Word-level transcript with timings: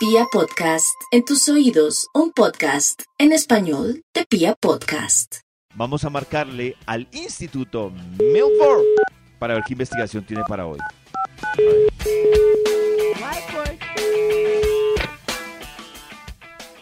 Pia 0.00 0.24
Podcast, 0.32 0.96
en 1.10 1.26
tus 1.26 1.46
oídos, 1.50 2.08
un 2.14 2.32
podcast 2.32 3.02
en 3.18 3.32
español 3.32 4.02
de 4.14 4.24
Pia 4.24 4.54
Podcast. 4.54 5.40
Vamos 5.74 6.04
a 6.04 6.08
marcarle 6.10 6.74
al 6.86 7.06
Instituto 7.12 7.92
Milford 8.18 8.82
para 9.38 9.52
ver 9.52 9.62
qué 9.66 9.74
investigación 9.74 10.24
tiene 10.24 10.42
para 10.48 10.64
hoy. 10.64 10.78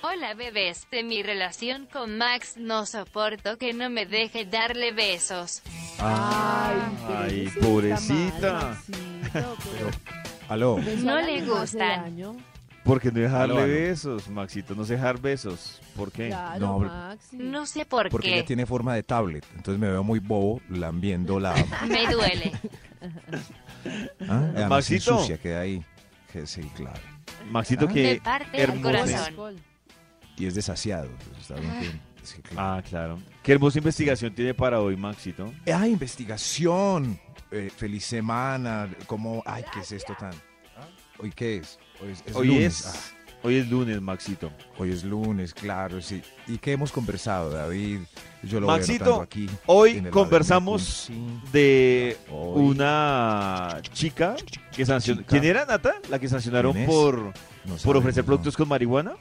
Hola 0.02 0.34
bebés, 0.34 0.86
de 0.92 1.02
mi 1.02 1.22
relación 1.22 1.86
con 1.92 2.18
Max 2.18 2.54
no 2.56 2.86
soporto 2.86 3.58
que 3.58 3.72
no 3.72 3.90
me 3.90 4.06
deje 4.06 4.44
darle 4.44 4.92
besos. 4.92 5.62
Ay, 5.98 6.76
Ay, 7.08 7.48
pobrecita. 7.60 8.80
pero 9.32 9.56
Aló. 10.48 10.78
No 11.02 11.20
le 11.20 11.44
gustan. 11.44 12.16
Porque 12.88 13.12
no 13.12 13.20
dejarle 13.20 13.54
Aló, 13.54 13.62
aló. 13.64 13.72
besos, 13.72 14.28
Maxito, 14.28 14.74
no 14.74 14.84
sé 14.84 14.94
dejar 14.94 15.20
besos. 15.20 15.80
¿Por 15.94 16.10
qué? 16.10 16.28
Claro, 16.28 16.58
No, 16.58 16.78
Maxi. 16.80 17.36
No 17.36 17.66
sé 17.66 17.84
por 17.84 18.08
Porque 18.08 18.28
qué. 18.28 18.34
ella 18.38 18.46
tiene 18.46 18.64
forma 18.66 18.94
de 18.94 19.02
tablet. 19.02 19.44
Entonces 19.54 19.78
me 19.78 19.88
veo 19.88 20.02
muy 20.02 20.18
bobo 20.18 20.60
lambiendo 20.70 21.38
la. 21.38 21.54
Me 21.88 22.06
duele. 22.10 22.52
¿Ah? 24.28 24.50
Además, 24.54 24.68
Maxito. 24.70 25.12
ensucia, 25.12 25.38
queda 25.38 25.60
ahí. 25.60 25.84
Que 26.32 26.46
Sí, 26.46 26.62
claro. 26.74 27.00
Maxito, 27.50 27.84
Ah. 27.84 27.88
Me 27.88 27.94
que... 27.94 28.20
parte 28.22 28.56
el 28.56 28.62
hermoso. 28.70 28.82
corazón. 28.82 29.56
Y 30.36 30.46
es 30.46 30.54
desasiado. 30.54 31.08
pues, 31.28 31.40
está 31.42 31.54
bien 31.56 31.72
que- 31.80 32.24
sí, 32.26 32.40
claro. 32.42 32.60
Ah, 32.78 32.82
claro. 32.82 33.18
¿Qué 33.42 33.52
hermosa 33.52 33.78
investigación 33.78 34.34
tiene 34.34 34.54
para 34.54 34.80
hoy, 34.80 34.96
Maxito? 34.96 35.52
Ah, 35.72 35.86
investigación. 35.86 37.18
Eh, 37.50 37.70
feliz 37.74 38.04
semana. 38.04 38.88
¿Cómo? 39.06 39.42
Ay, 39.46 39.64
¿qué 39.72 39.80
es 39.80 39.92
esto 39.92 40.14
tan? 40.18 40.32
¿Hoy 41.18 41.32
qué 41.34 41.56
es? 41.58 41.78
Hoy 42.02 42.10
es, 42.12 42.22
es 42.26 42.36
Hoy 42.36 42.46
lunes. 42.48 42.80
es... 42.80 42.86
Ah, 42.86 43.14
Hoy 43.44 43.54
es 43.54 43.68
lunes, 43.70 44.00
Maxito. 44.00 44.50
hoy 44.78 44.90
es 44.90 45.04
lunes, 45.04 45.54
claro, 45.54 46.02
sí. 46.02 46.20
¿Y 46.48 46.58
qué 46.58 46.72
hemos 46.72 46.90
conversado, 46.90 47.50
David? 47.50 48.00
Yo 48.42 48.58
lo 48.58 48.66
voy 48.66 48.76
Maxito, 48.78 49.04
anotando 49.04 49.22
aquí. 49.22 49.48
Hoy 49.66 50.02
conversamos 50.10 51.08
de 51.52 52.16
Hoy. 52.32 52.66
una 52.70 53.80
chica 53.92 54.34
que 54.74 54.84
sancionó... 54.84 55.22
¿Quién 55.24 55.44
era, 55.44 55.64
Nata? 55.66 55.94
La 56.10 56.18
que 56.18 56.28
sancionaron 56.28 56.74
por, 56.84 57.18
No 57.18 57.32
por 57.64 57.78
sabemos, 57.78 57.96
ofrecer 58.00 58.24
no. 58.24 58.26
productos 58.26 58.56
con 58.56 58.66
marihuana. 58.66 59.12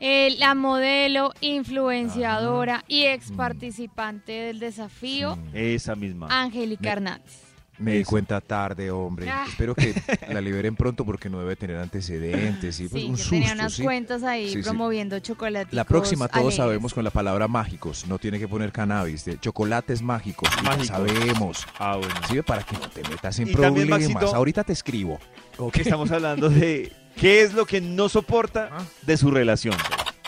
Eh, 0.00 0.34
la 0.40 0.56
modelo, 0.56 1.32
influenciadora 1.40 2.84
y 2.88 3.04
ex 3.04 3.30
participante 3.30 4.32
del 4.32 4.58
desafío, 4.58 5.36
Sí. 5.36 5.40
Esa 5.54 5.94
misma. 5.94 6.26
Angélica 6.30 6.90
Hernández. 6.92 7.45
Me 7.78 7.92
di 7.98 8.04
cuenta 8.04 8.40
tarde, 8.40 8.90
hombre. 8.90 9.28
Ah. 9.28 9.44
Espero 9.48 9.74
que 9.74 9.94
la 10.30 10.40
liberen 10.40 10.74
pronto 10.76 11.04
porque 11.04 11.28
no 11.28 11.38
debe 11.40 11.56
tener 11.56 11.76
antecedentes. 11.76 12.76
Sí, 12.76 12.88
pues 12.88 13.02
Sí, 13.02 13.08
un 13.08 13.16
que 13.16 13.20
susto, 13.22 13.30
tenía 13.36 13.52
unas 13.52 13.72
sí. 13.74 13.82
cuentas 13.82 14.22
ahí 14.22 14.48
Sí, 14.48 14.54
sí. 14.54 14.62
promoviendo 14.62 15.18
chocolates. 15.20 15.74
La 15.74 15.84
próxima 15.84 16.28
todos 16.28 16.54
sabemos 16.56 16.94
con 16.94 17.04
la 17.04 17.10
palabra 17.10 17.48
mágicos. 17.48 18.06
No 18.06 18.18
tiene 18.18 18.38
que 18.38 18.48
poner 18.48 18.72
cannabis. 18.72 19.24
De 19.24 19.38
chocolates 19.38 20.00
mágicos. 20.02 20.48
Mágicos. 20.64 20.86
sabemos. 20.88 21.66
Ah, 21.78 21.96
bueno. 21.96 22.14
Sí, 22.30 22.40
para 22.42 22.62
que 22.62 22.74
no 22.76 22.88
te 22.88 23.02
metas 23.08 23.38
en 23.38 23.48
Y 23.48 23.52
también, 23.52 23.88
problemas. 23.88 24.00
Maxito- 24.08 24.34
Ahorita 24.34 24.64
te 24.64 24.72
escribo. 24.72 25.18
Ok. 25.58 25.76
Estamos 25.78 26.10
hablando 26.10 26.48
de 26.48 26.92
qué 27.16 27.42
es 27.42 27.52
lo 27.52 27.66
que 27.66 27.80
no 27.80 28.08
soporta 28.08 28.70
Ah. 28.72 28.84
de 29.02 29.16
su 29.16 29.30
relación. 29.30 29.74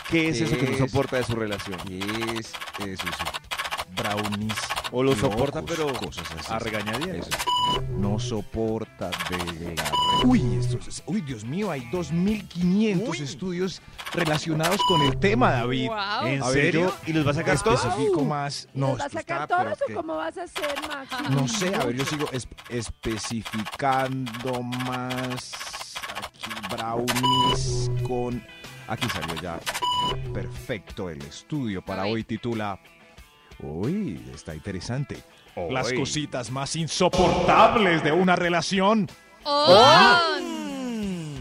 ¿Qué 0.09 0.29
es 0.29 0.41
eso 0.41 0.57
que 0.57 0.65
no 0.65 0.71
Es- 0.71 0.77
soporta 0.79 1.17
de 1.17 1.23
su 1.23 1.33
relación? 1.35 1.77
¿Qué 1.87 1.99
es 2.39 2.93
eso? 2.93 3.03
sí. 3.05 3.48
Brownies. 3.95 4.53
O 4.91 5.03
lo 5.03 5.11
locos, 5.13 5.31
soporta, 5.31 5.61
pero 5.63 5.93
cosas 5.93 6.25
así. 6.39 6.51
a 6.53 6.59
regañadientes. 6.59 7.29
No 7.89 8.17
soporta 8.19 9.09
de 9.29 9.75
la... 9.75 9.91
Uy, 10.25 10.55
esto 10.59 10.77
es- 10.87 11.03
Uy, 11.05 11.21
Dios 11.21 11.43
mío, 11.43 11.69
hay 11.69 11.81
2.500 11.91 13.07
Uy. 13.09 13.17
estudios 13.19 13.81
relacionados 14.13 14.79
con 14.87 15.01
el 15.01 15.17
tema, 15.19 15.51
David. 15.51 15.87
Wow. 15.89 16.27
¿En 16.27 16.41
A 16.43 16.49
ver, 16.49 16.53
serio? 16.65 16.81
yo 16.87 16.93
¿Y 17.07 17.13
los 17.13 17.27
va 17.27 17.31
a 17.31 17.33
sacar 17.35 17.61
todos? 17.61 17.83
Especifico 17.85 18.23
más. 18.23 18.67
¿Y 18.73 18.79
No, 18.79 18.87
¿Los 18.89 18.97
vas 18.99 19.07
a 19.07 19.09
sacar 19.19 19.47
todos 19.47 19.77
o 19.89 19.93
cómo 19.93 20.15
vas 20.15 20.37
a 20.37 20.43
hacer, 20.43 20.75
Maxi? 20.87 21.23
No 21.33 21.47
sé, 21.47 21.75
a 21.75 21.85
ver, 21.85 21.95
yo 21.97 22.05
sigo 22.05 22.27
es- 22.31 22.47
especificando 22.69 24.63
más. 24.63 25.53
Aquí, 26.17 26.51
brownies 26.75 27.91
con. 28.07 28.43
Aquí 28.87 29.07
salió 29.09 29.35
ya. 29.41 29.59
Perfecto, 30.33 31.09
el 31.09 31.21
estudio 31.21 31.83
para 31.83 32.05
hoy 32.05 32.23
titula. 32.23 32.79
Uy, 33.61 34.21
está 34.33 34.55
interesante. 34.55 35.17
Las 35.69 35.91
cositas 35.93 36.51
más 36.51 36.75
insoportables 36.75 38.03
de 38.03 38.11
una 38.11 38.35
relación. 38.35 39.07
Oh, 39.43 40.19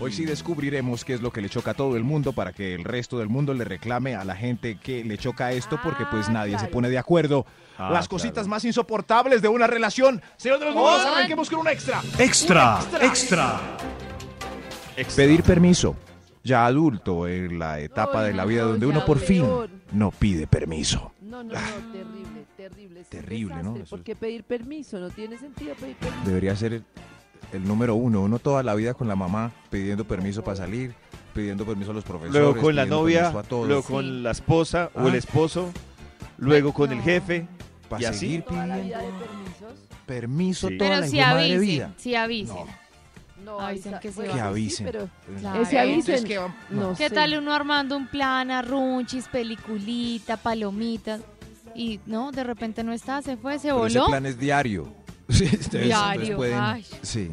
Hoy 0.00 0.12
sí 0.12 0.24
descubriremos 0.24 1.04
qué 1.04 1.14
es 1.14 1.20
lo 1.22 1.32
que 1.32 1.40
le 1.40 1.48
choca 1.48 1.72
a 1.72 1.74
todo 1.74 1.96
el 1.96 2.04
mundo 2.04 2.32
para 2.32 2.52
que 2.52 2.74
el 2.74 2.84
resto 2.84 3.18
del 3.18 3.28
mundo 3.28 3.52
le 3.52 3.64
reclame 3.64 4.14
a 4.14 4.24
la 4.24 4.36
gente 4.36 4.78
que 4.78 5.02
le 5.04 5.18
choca 5.18 5.50
esto 5.52 5.78
porque 5.82 6.04
pues 6.06 6.28
Ah, 6.28 6.32
nadie 6.32 6.56
se 6.58 6.68
pone 6.68 6.88
de 6.88 6.98
acuerdo. 6.98 7.46
Ah, 7.76 7.90
Las 7.90 8.06
claro. 8.06 8.08
cositas 8.10 8.46
más 8.46 8.64
insoportables 8.64 9.42
de 9.42 9.48
una 9.48 9.66
relación. 9.66 10.22
Señor 10.36 10.60
de 10.60 10.66
los 10.66 10.74
números, 10.76 11.00
¡Oh! 11.04 11.08
arranquemos 11.16 11.50
con 11.50 11.60
un 11.60 11.68
extra. 11.68 12.00
Extra, 12.18 12.78
extra. 13.00 13.60
Extra. 14.96 15.24
Pedir 15.24 15.42
permiso. 15.42 15.96
Ya 16.44 16.64
adulto 16.64 17.26
en 17.28 17.58
la 17.58 17.80
etapa 17.80 18.22
de 18.22 18.32
la 18.34 18.44
vida 18.44 18.62
no, 18.62 18.68
donde 18.68 18.86
uno 18.86 19.04
por 19.04 19.18
fin 19.18 19.44
no 19.92 20.10
pide 20.12 20.46
permiso. 20.46 21.12
No, 21.28 21.42
no, 21.44 21.52
no, 21.52 21.60
terrible, 21.92 22.44
terrible. 22.56 23.00
es 23.00 23.06
un 23.06 23.10
Terrible, 23.10 23.62
¿no? 23.62 23.76
Eso 23.76 23.84
¿Por 23.96 24.02
qué 24.02 24.16
pedir 24.16 24.44
permiso? 24.44 24.98
No 24.98 25.10
tiene 25.10 25.36
sentido 25.38 25.74
pedir 25.74 25.96
permiso. 25.96 26.24
Debería 26.24 26.56
ser 26.56 26.72
el, 26.72 26.84
el 27.52 27.64
número 27.64 27.94
uno. 27.94 28.22
Uno 28.22 28.38
toda 28.38 28.62
la 28.62 28.74
vida 28.74 28.94
con 28.94 29.08
la 29.08 29.16
mamá 29.16 29.52
pidiendo 29.70 30.04
permiso 30.06 30.42
para 30.42 30.56
salir, 30.56 30.94
pidiendo 31.34 31.66
permiso 31.66 31.90
a 31.90 31.94
los 31.94 32.04
profesores. 32.04 32.32
Luego 32.40 32.60
con 32.60 32.74
la 32.74 32.86
novia, 32.86 33.20
permiso 33.24 33.38
a 33.38 33.42
todos. 33.42 33.66
luego 33.68 33.82
Sí. 33.82 33.92
con 33.92 34.22
la 34.22 34.30
esposa 34.30 34.90
o 34.94 35.08
el 35.08 35.14
Ah. 35.14 35.18
esposo, 35.18 35.70
luego 36.38 36.72
con 36.72 36.92
el 36.92 37.00
jefe. 37.02 37.46
para 37.88 38.02
y 38.02 38.04
así. 38.04 38.18
seguir 38.18 38.42
Toda 38.42 38.66
la 38.66 38.74
pidiendo 38.76 38.98
vida 38.98 38.98
de 38.98 39.18
permisos. 39.26 39.88
permiso 40.04 40.68
Sí. 40.68 40.76
toda 40.78 40.90
Pero 40.90 41.00
la 41.00 41.06
si 41.08 41.20
avisen, 41.20 41.60
vida. 41.62 41.94
si 41.96 42.14
avisen. 42.14 42.56
No. 42.56 42.66
No, 43.44 43.60
Avisen 43.60 43.94
que 44.00 44.08
Que 44.08 44.12
sí, 44.12 44.38
avisen. 44.38 44.86
pero 44.86 45.08
Claro. 45.40 45.62
ese 45.62 45.78
avisen. 45.78 46.24
no 46.70 46.94
¿Qué 46.94 47.08
sé. 47.08 47.14
tal 47.14 47.38
uno 47.38 47.52
armando 47.54 47.96
un 47.96 48.06
plan, 48.08 48.50
arrunchis, 48.50 49.26
peliculita, 49.28 50.36
palomitas? 50.36 51.20
Y 51.74 52.00
no, 52.06 52.32
de 52.32 52.44
repente 52.44 52.82
no 52.84 52.92
está, 52.92 53.22
se 53.22 53.36
fue, 53.36 53.58
se 53.58 53.68
Pero 53.68 53.86
ese 53.86 53.98
voló. 53.98 54.10
plan 54.10 54.26
es 54.26 54.38
diario. 54.38 54.92
Sí, 55.28 55.44
ustedes- 55.44 55.60
ustedes 55.60 55.84
Diario, 55.86 56.36
pueden- 56.36 56.58
ay. 56.58 56.86
Sí. 57.02 57.30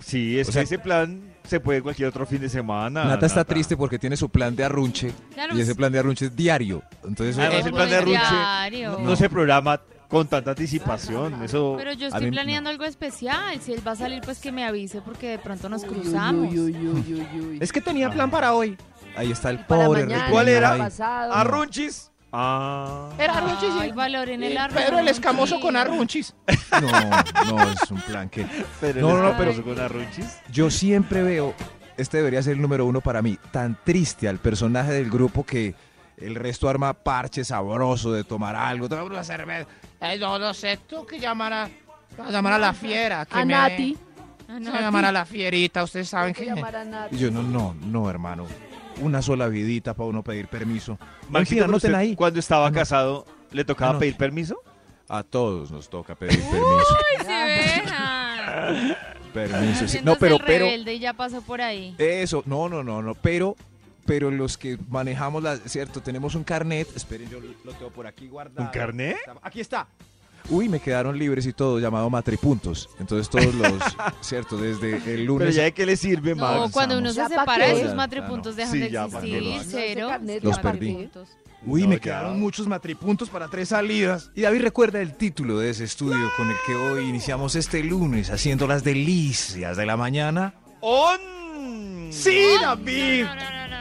Sí, 0.00 0.38
es 0.38 0.46
O 0.48 0.50
que 0.50 0.52
sea- 0.54 0.62
ese 0.62 0.78
plan 0.78 1.22
se 1.44 1.60
puede 1.60 1.80
cualquier 1.82 2.08
otro 2.08 2.26
fin 2.26 2.40
de 2.40 2.48
semana. 2.48 3.04
Nata 3.04 3.26
está 3.26 3.44
triste 3.44 3.76
porque 3.76 3.98
tiene 3.98 4.16
su 4.16 4.28
plan 4.28 4.54
de 4.56 4.64
arrunche 4.64 5.12
Claro, 5.32 5.56
y 5.56 5.60
ese 5.60 5.74
plan 5.76 5.92
de 5.92 6.00
arrunche 6.00 6.26
es 6.26 6.36
diario. 6.36 6.82
Entonces, 7.04 7.38
Además, 7.38 7.64
el 7.66 7.72
plan 7.72 7.88
de 7.88 7.96
arrunche 7.96 8.20
diario. 8.30 8.98
No 8.98 9.14
se 9.16 9.28
programa 9.30 9.80
con 10.08 10.26
tanta 10.28 10.50
anticipación. 10.50 11.42
Eso. 11.42 11.74
Pero 11.76 11.92
yo 11.92 12.06
estoy 12.08 12.30
planeando 12.30 12.70
algo 12.70 12.84
especial. 12.84 13.60
Si 13.60 13.72
él 13.72 13.86
va 13.86 13.92
a 13.92 13.96
salir, 13.96 14.20
pues 14.22 14.38
que 14.38 14.52
me 14.52 14.64
avise 14.64 15.00
porque 15.00 15.30
de 15.30 15.38
pronto 15.38 15.68
nos 15.68 15.84
cruzamos. 15.84 16.50
uy, 16.52 16.58
uy, 16.60 16.76
uy, 16.76 17.26
uy, 17.34 17.40
uy. 17.40 17.58
es 17.60 17.72
que 17.72 17.80
tenía 17.80 18.10
plan 18.10 18.30
para 18.30 18.54
hoy. 18.54 18.76
Ahí 19.16 19.32
está 19.32 19.50
el 19.50 19.60
Para 19.64 19.86
pobre. 19.86 20.04
mañana, 20.04 20.30
¿Cuál 20.30 20.48
era? 20.48 20.76
pasado. 20.76 21.32
Arrunchis. 21.32 22.10
Ah. 22.32 23.08
Era 23.18 23.38
arrunchis 23.38 23.68
y- 23.76 23.80
Ay, 23.80 23.92
valor 23.92 24.28
en 24.28 24.42
el 24.42 24.52
y 24.52 24.56
arrunchis. 24.58 24.84
Pedro 24.84 24.98
el 24.98 25.08
escamoso 25.08 25.58
con 25.60 25.76
arrunchis. 25.76 26.34
No, 26.82 27.56
no, 27.56 27.70
es 27.70 27.90
un 27.90 28.00
plan 28.02 28.28
que... 28.28 28.44
Pero 28.80 29.00
No, 29.00 29.16
el 29.16 29.22
no, 29.22 29.38
pero- 29.38 29.64
con 29.64 29.80
arrunchis. 29.80 30.26
Yo 30.52 30.68
siempre 30.70 31.22
veo, 31.22 31.54
este 31.96 32.18
debería 32.18 32.42
ser 32.42 32.54
el 32.54 32.60
número 32.60 32.84
uno 32.84 33.00
para 33.00 33.22
mí, 33.22 33.38
tan 33.52 33.78
triste 33.82 34.28
al 34.28 34.38
personaje 34.38 34.92
del 34.92 35.08
grupo 35.10 35.46
que 35.46 35.74
el 36.16 36.34
resto 36.34 36.68
arma 36.68 36.92
parche 36.94 37.44
sabroso 37.44 38.12
de 38.12 38.24
tomar 38.24 38.56
algo, 38.56 38.88
tomar 38.88 39.04
una 39.04 39.24
cerveza. 39.24 39.68
Eh, 40.00 40.18
no, 40.18 40.38
no 40.38 40.52
sé, 40.54 40.78
tú 40.86 41.04
que 41.06 41.18
llamar 41.18 41.52
a, 41.52 41.64
a 42.18 42.30
llamar 42.30 42.54
a 42.54 42.58
la 42.58 42.72
fiera. 42.72 43.24
Que 43.26 43.38
A 43.38 43.44
me- 43.44 43.52
Nati. 43.54 43.96
Se 44.46 44.60
no, 44.60 44.70
va 44.72 44.78
a 44.78 44.80
llamar 44.82 45.04
a 45.06 45.12
la 45.12 45.24
fierita, 45.26 45.82
ustedes 45.82 46.08
saben 46.08 46.32
que 46.32 46.44
que... 46.44 46.46
llamar 46.54 46.76
a 46.76 46.84
Nati. 46.84 47.16
Y 47.16 47.18
yo, 47.18 47.30
no, 47.30 47.42
no, 47.42 47.74
no, 47.74 48.08
hermano. 48.08 48.46
Una 49.00 49.20
sola 49.20 49.48
vidita 49.48 49.92
para 49.94 50.08
uno 50.08 50.22
pedir 50.22 50.48
permiso. 50.48 50.98
Maxito, 51.28 51.64
anoten 51.64 51.90
¿usted 51.90 51.94
ahí. 51.94 52.14
cuando 52.16 52.38
estaba 52.40 52.70
casado, 52.72 53.26
¿le 53.50 53.64
tocaba 53.64 53.98
pedir 53.98 54.16
permiso? 54.16 54.56
A 55.08 55.22
todos 55.22 55.70
nos 55.70 55.90
toca 55.90 56.14
pedir 56.14 56.40
permiso. 56.40 56.96
Ay, 57.20 57.26
sí, 57.26 57.82
vean. 57.90 58.96
permiso, 59.34 59.88
sí. 59.88 59.98
No, 60.02 60.16
pero, 60.16 60.36
el 60.36 60.42
pero, 60.44 60.64
rebelde 60.66 60.94
y 60.94 60.98
ya 60.98 61.12
pasó 61.12 61.42
por 61.42 61.60
ahí. 61.60 61.94
eso, 61.98 62.42
no, 62.46 62.68
no, 62.68 62.82
no, 62.82 63.02
no, 63.02 63.14
pero, 63.14 63.56
pero 64.06 64.30
los 64.30 64.56
que 64.56 64.78
manejamos 64.88 65.42
la, 65.42 65.56
cierto, 65.56 66.00
tenemos 66.00 66.34
un 66.34 66.44
carnet, 66.44 66.88
esperen, 66.96 67.28
yo 67.28 67.38
lo 67.64 67.72
tengo 67.72 67.90
por 67.90 68.06
aquí 68.06 68.28
guardado. 68.28 68.62
¿Un 68.62 68.72
carnet? 68.72 69.16
Aquí 69.42 69.60
está. 69.60 69.86
Uy, 70.48 70.68
me 70.68 70.78
quedaron 70.78 71.18
libres 71.18 71.44
y 71.46 71.52
todo, 71.52 71.80
llamado 71.80 72.08
Matripuntos. 72.08 72.88
Entonces 73.00 73.28
todos 73.28 73.52
los, 73.52 73.72
cierto, 74.20 74.56
desde 74.56 74.94
el 74.96 75.02
Pero 75.02 75.24
lunes 75.24 75.56
ya 75.56 75.64
de 75.64 75.72
qué 75.72 75.84
le 75.84 75.96
sirve, 75.96 76.36
No, 76.36 76.60
Max. 76.60 76.72
cuando 76.72 76.98
uno 76.98 77.10
se 77.10 77.16
¿Ya 77.16 77.24
pa' 77.28 77.40
separa, 77.40 77.66
esos 77.66 77.94
matripuntos 77.96 78.54
ya 78.54 78.60
dejan 78.62 78.72
Sí, 78.72 78.78
de 78.78 78.90
ya, 78.92 79.08
¿pa' 79.08 79.20
qué 79.22 79.40
lo 79.40 79.50
existir, 79.50 79.70
cero. 79.72 80.00
No, 80.02 80.06
ese 80.06 80.18
carnet 80.18 80.44
Los 80.44 80.58
perdí. 80.60 81.10
Uy, 81.66 81.82
No, 81.82 81.88
me 81.88 81.94
ya. 81.96 82.00
quedaron 82.00 82.38
muchos 82.38 82.68
matripuntos 82.68 83.28
para 83.28 83.48
tres 83.48 83.70
salidas. 83.70 84.30
Y 84.36 84.42
David 84.42 84.60
recuerda 84.62 85.00
el 85.00 85.14
título 85.16 85.58
de 85.58 85.70
ese 85.70 85.82
estudio 85.82 86.30
con 86.36 86.48
el 86.48 86.56
que 86.64 86.76
hoy 86.76 87.08
iniciamos 87.08 87.56
este 87.56 87.82
lunes 87.82 88.30
haciendo 88.30 88.68
las 88.68 88.84
delicias 88.84 89.76
de 89.76 89.84
la 89.84 89.96
mañana. 89.96 90.54
On 90.80 91.18
Sí, 92.12 92.40
David. 92.62 93.24
No, 93.24 93.34
no, 93.34 93.68
no, 93.68 93.75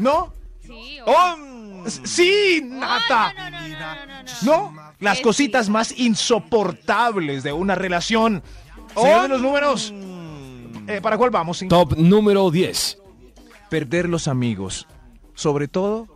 no, 0.00 0.10
no. 0.10 0.32
¿No? 0.32 0.76
Sí, 0.76 0.98
¡On! 1.04 1.90
Sí, 2.04 2.62
Nata. 2.64 3.32
no, 3.32 3.50
no, 3.50 3.60
no, 3.60 3.68
no, 3.68 3.76
no, 3.78 4.06
no, 4.06 4.22
no. 4.22 4.72
¿No? 4.72 4.92
Las 5.00 5.20
cositas 5.20 5.68
más 5.68 5.98
insoportables 5.98 7.42
de 7.42 7.52
una 7.52 7.74
relación. 7.74 8.42
Señor 8.94 9.22
de 9.22 9.28
los 9.28 9.40
números. 9.42 9.94
Eh, 10.86 11.00
¿Para 11.00 11.16
cuál 11.16 11.30
vamos? 11.30 11.64
Top 11.68 11.96
número 11.96 12.50
10. 12.50 12.98
Perder 13.68 14.08
los 14.08 14.28
amigos. 14.28 14.86
Sobre 15.34 15.68
todo, 15.68 16.06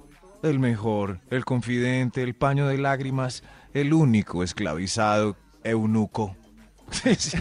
el 0.42 0.58
mejor, 0.58 1.20
el 1.30 1.44
confidente, 1.44 2.22
el 2.22 2.34
paño 2.34 2.66
de 2.66 2.78
lágrimas, 2.78 3.42
el 3.72 3.94
único 3.94 4.42
esclavizado, 4.42 5.36
eunuco. 5.62 6.36
es, 7.04 7.34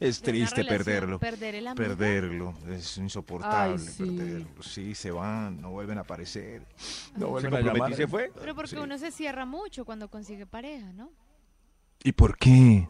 es 0.00 0.22
triste 0.22 0.64
perderlo. 0.64 1.18
Perder 1.18 1.54
el 1.56 1.66
amigo. 1.66 1.82
Perderlo, 1.84 2.54
es 2.70 2.96
insoportable 2.98 3.76
Ay, 3.78 3.78
sí. 3.78 4.04
perderlo. 4.04 4.62
Sí, 4.62 4.94
se 4.94 5.10
van, 5.10 5.60
no 5.60 5.70
vuelven 5.70 5.98
a 5.98 6.02
aparecer. 6.02 6.66
No 7.14 7.18
Se 7.18 7.24
vuelven 7.26 7.54
a 7.54 7.60
llamar. 7.60 7.90
y 7.90 7.94
se 7.94 8.06
fue. 8.06 8.30
Pero 8.38 8.54
porque 8.54 8.70
Sí. 8.70 8.76
uno 8.76 8.98
se 8.98 9.10
cierra 9.10 9.44
mucho 9.46 9.84
cuando 9.84 10.08
consigue 10.08 10.46
pareja, 10.46 10.92
¿no? 10.92 11.10
¿Y 12.04 12.12
por 12.12 12.36
qué? 12.36 12.88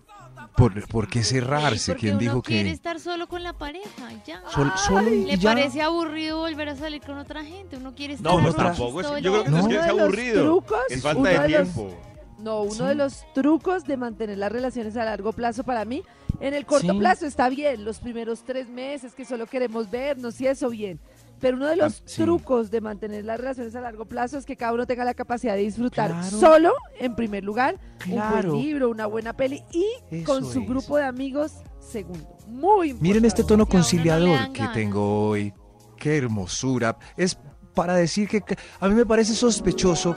¿Por, 0.56 0.88
por 0.88 1.08
qué 1.08 1.22
cerrarse? 1.22 1.94
¿Quién 1.96 2.12
uno 2.14 2.20
dijo 2.20 2.42
quiere 2.42 2.70
que 2.70 2.74
estar 2.74 2.98
solo 2.98 3.28
con 3.28 3.42
la 3.42 3.52
pareja, 3.52 4.10
y 4.12 4.22
ya. 4.26 4.42
sol- 4.50 4.72
solo 4.76 5.12
y 5.12 5.24
Le 5.26 5.36
ya? 5.36 5.50
parece 5.52 5.82
aburrido 5.82 6.38
volver 6.38 6.70
a 6.70 6.76
salir 6.76 7.02
con 7.02 7.18
otra 7.18 7.44
gente. 7.44 7.76
Uno 7.76 7.94
quiere 7.94 8.14
estar 8.14 8.32
No, 8.32 8.40
pues 8.42 8.54
arrunchis 8.54 8.78
tampoco 8.78 9.00
es. 9.16 9.22
Yo 9.22 9.32
creo 9.32 9.44
que 9.44 9.50
no 9.50 9.58
es 9.58 9.66
que 9.66 9.74
los 9.74 10.00
aburrido. 10.00 10.44
trucos, 10.44 10.78
Es 10.88 11.02
falta 11.02 11.28
de 11.28 11.38
de 11.40 11.48
los- 11.58 11.72
tiempo. 11.74 12.00
No, 12.42 12.62
uno 12.62 12.72
Sí. 12.72 12.84
de 12.84 12.94
los 12.96 13.24
trucos 13.34 13.84
de 13.84 13.96
mantener 13.96 14.36
las 14.38 14.50
relaciones 14.50 14.96
a 14.96 15.04
largo 15.04 15.32
plazo 15.32 15.62
para 15.64 15.84
mí, 15.84 16.02
en 16.40 16.54
el 16.54 16.66
corto 16.66 16.92
Sí. 16.92 16.98
plazo 16.98 17.26
está 17.26 17.48
bien, 17.48 17.84
los 17.84 17.98
primeros 18.00 18.42
tres 18.44 18.68
meses 18.68 19.14
que 19.14 19.24
solo 19.24 19.46
queremos 19.46 19.90
vernos 19.90 20.40
y 20.40 20.46
eso 20.48 20.68
bien. 20.70 20.98
Pero 21.40 21.56
uno 21.56 21.66
de 21.66 21.76
los 21.76 22.00
Ah, 22.00 22.02
sí. 22.04 22.22
trucos 22.22 22.70
de 22.70 22.80
mantener 22.80 23.24
las 23.24 23.38
relaciones 23.38 23.74
a 23.74 23.80
largo 23.80 24.04
plazo 24.04 24.38
es 24.38 24.44
que 24.44 24.56
cada 24.56 24.72
uno 24.74 24.86
tenga 24.86 25.04
la 25.04 25.14
capacidad 25.14 25.54
de 25.54 25.62
disfrutar 25.62 26.10
Claro. 26.10 26.38
solo, 26.38 26.72
en 27.00 27.14
primer 27.16 27.42
lugar, 27.44 27.78
un 28.08 28.20
buen 28.30 28.52
libro, 28.62 28.90
una 28.90 29.06
buena 29.06 29.32
peli 29.32 29.62
y 29.72 30.22
con 30.22 30.44
su 30.44 30.60
es. 30.60 30.68
grupo 30.68 30.96
de 30.96 31.04
amigos, 31.04 31.52
segundo. 31.80 32.36
Muy 32.48 32.88
importante. 32.90 33.02
Miren 33.08 33.24
este 33.24 33.42
tono 33.44 33.58
no 33.64 33.66
conciliador 33.68 34.52
que 34.52 34.66
tengo 34.74 35.28
hoy. 35.28 35.52
Qué 35.96 36.16
hermosura. 36.18 36.96
Es 37.16 37.36
para 37.74 37.94
decir 37.94 38.28
que 38.28 38.40
que 38.42 38.56
a 38.80 38.88
mí 38.88 38.94
me 38.94 39.06
parece 39.06 39.34
sospechoso 39.34 40.14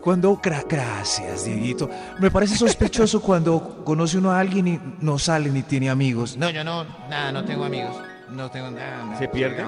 cuando... 0.00 0.36
gra- 0.40 0.64
Gracias, 0.68 1.44
Dieguito. 1.44 1.88
Me 2.20 2.30
parece 2.30 2.56
sospechoso 2.56 3.20
cuando 3.20 3.84
conoce 3.84 4.18
uno 4.18 4.30
a 4.32 4.40
alguien 4.40 4.68
y 4.68 4.80
no 5.00 5.18
sale 5.18 5.50
ni 5.50 5.62
tiene 5.62 5.90
amigos. 5.90 6.36
No, 6.36 6.50
yo 6.50 6.64
no, 6.64 6.84
nada, 7.08 7.32
no 7.32 7.44
tengo 7.44 7.64
amigos. 7.64 7.96
No 8.30 8.50
tengo 8.50 8.70
nada. 8.70 9.04
nada. 9.04 9.18
¿Se 9.18 9.28
pierde? 9.28 9.64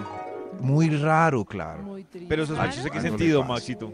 Muy 0.60 0.90
raro, 0.90 1.44
claro. 1.44 1.82
Muy 1.82 2.04
triste. 2.04 2.28
Pero 2.28 2.46
sospechoso, 2.46 2.82
¿qué 2.90 2.98
Algo 2.98 3.02
le 3.02 3.08
sentido. 3.08 3.44
Maxito? 3.44 3.92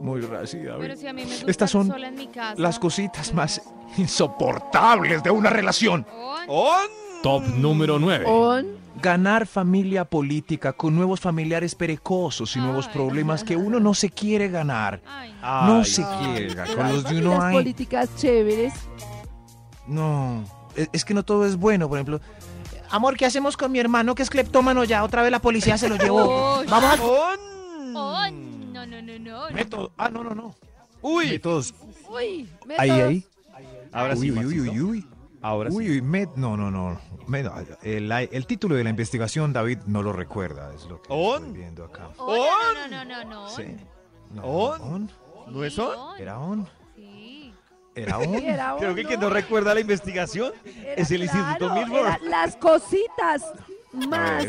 Muy 0.00 0.20
raro, 0.20 0.46
sí, 0.46 0.58
David. 0.58 0.80
Pero 0.80 0.96
si 0.96 1.06
a 1.06 1.12
mí 1.12 1.24
me 1.24 1.30
gusta 1.30 1.50
Estas 1.50 1.70
son 1.70 1.82
estar 1.82 1.96
sola 1.96 2.08
en 2.08 2.14
mi 2.14 2.26
casa. 2.28 2.54
Las 2.56 2.78
cositas 2.78 3.32
más 3.34 3.60
insoportables 3.96 5.22
de 5.22 5.30
una 5.30 5.50
relación. 5.50 6.06
Oh, 6.12 6.36
¡On! 6.48 6.88
Top 7.22 7.42
número 7.56 7.98
9. 7.98 8.24
On, 8.28 8.66
Ganar 9.00 9.46
familia 9.46 10.04
política 10.04 10.72
con 10.72 10.94
nuevos 10.96 11.20
familiares 11.20 11.74
perecosos 11.74 12.56
y 12.56 12.58
nuevos 12.58 12.86
Ay. 12.88 12.92
problemas 12.94 13.44
que 13.44 13.56
uno 13.56 13.78
no 13.80 13.94
se 13.94 14.10
quiere 14.10 14.48
ganar. 14.48 15.00
ay, 15.06 15.34
no. 15.66 15.84
Se 15.84 16.02
Ay, 16.04 16.32
quiere 16.32 16.54
ganar. 16.54 16.76
Con 16.76 16.88
los 16.92 17.04
de 17.04 17.18
uno 17.18 17.40
hay. 17.42 17.54
políticas 17.54 18.08
chéveres. 18.16 18.74
No. 19.86 20.44
Es, 20.74 20.88
es 20.92 21.04
que 21.04 21.14
no 21.14 21.22
todo 21.22 21.46
es 21.46 21.56
bueno. 21.56 21.88
Por 21.88 21.98
ejemplo, 21.98 22.20
Amor, 22.90 23.16
¿qué 23.16 23.26
hacemos 23.26 23.56
con 23.56 23.70
mi 23.70 23.78
hermano 23.78 24.14
que 24.14 24.22
es 24.22 24.30
cleptómano 24.30 24.82
ya? 24.84 25.04
Otra 25.04 25.22
vez 25.22 25.30
la 25.30 25.40
policía 25.40 25.76
se 25.78 25.88
lo 25.88 25.96
llevó. 25.98 26.60
Uy. 26.60 26.66
Vamos 26.68 26.98
a... 26.98 27.02
¡On! 27.04 27.96
Oh, 27.96 28.30
no, 28.30 28.86
no, 28.86 29.02
no, 29.02 29.18
no. 29.18 29.50
métodos. 29.50 29.90
Ah, 29.98 30.08
no, 30.08 30.24
no, 30.24 30.34
no. 30.34 30.54
¡Uy! 31.02 31.30
Métodos. 31.30 31.74
Uy, 32.10 32.48
Ahí, 32.78 32.90
métodos. 32.90 33.08
ahí. 33.08 33.24
Ahora 33.92 34.16
sí, 34.16 34.30
Uy, 34.30 34.38
uy, 34.38 34.44
uy, 34.46 34.54
Maxito. 34.68 34.72
uy, 34.72 34.80
uy. 34.82 35.06
Ahora 35.40 35.70
Uy, 35.70 35.84
sí. 35.86 35.90
uy, 35.92 36.02
met- 36.02 36.34
no, 36.34 36.56
no, 36.56 36.70
no. 36.70 37.00
Me- 37.28 37.42
no, 37.42 37.52
El, 37.82 38.10
el 38.10 38.46
título 38.46 38.74
de 38.74 38.82
la 38.84 38.90
investigación, 38.90 39.52
David, 39.52 39.78
no 39.86 40.02
lo 40.02 40.12
recuerda. 40.12 40.72
Es 40.74 40.84
lo 40.86 41.00
que 41.00 41.12
¿On? 41.12 41.44
estoy 41.46 41.58
viendo 41.60 41.84
acá. 41.84 42.10
Oh, 42.18 42.46
no, 42.74 42.88
no, 42.88 43.04
no, 43.04 43.24
no, 43.24 43.30
no. 43.30 43.48
Sí. 43.50 43.76
No, 44.30 44.42
¿On? 44.44 44.82
¿On? 44.82 45.10
¿No 45.48 45.64
es 45.64 45.78
on? 45.78 46.20
¿Era 46.20 46.38
on? 46.40 46.68
Sí. 46.96 47.54
¿Era 47.94 48.18
Sí, 48.20 48.26
on? 48.26 48.34
era 48.34 48.74
Creo 48.78 48.90
on, 48.90 48.96
que 48.96 49.02
¿no? 49.04 49.08
quien 49.08 49.20
no 49.20 49.30
recuerda 49.30 49.74
la 49.74 49.80
investigación 49.80 50.52
Era 50.64 50.94
es 50.94 51.10
el 51.10 51.22
Instituto 51.22 51.68
claro, 51.72 51.98
eran 51.98 52.30
las 52.30 52.56
cositas 52.56 53.42
más 53.92 54.44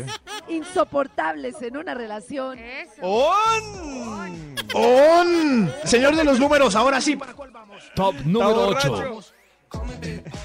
insoportables 0.48 1.60
en 1.62 1.76
una 1.76 1.94
relación. 1.94 2.58
Eso. 2.58 3.00
¡On! 3.02 4.54
¡On! 4.74 5.72
Señor 5.84 6.14
de 6.16 6.24
los 6.24 6.38
números, 6.38 6.74
ahora 6.76 7.00
sí. 7.00 7.16
¿Para 7.16 7.32
cuál 7.34 7.50
vamos? 7.50 7.82
Top 7.94 8.14
número 8.24 8.66
borracho. 8.66 8.92
8. 8.92 9.24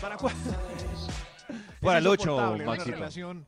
¿Para 0.02 0.18
cuál? 0.18 0.34
Para 1.82 2.00
el 2.00 2.06
Es 2.06 2.12
8, 2.12 2.22
insoportable 2.24 2.64
una 2.64 2.72
Maxito. 2.72 2.96
relación. 2.96 3.46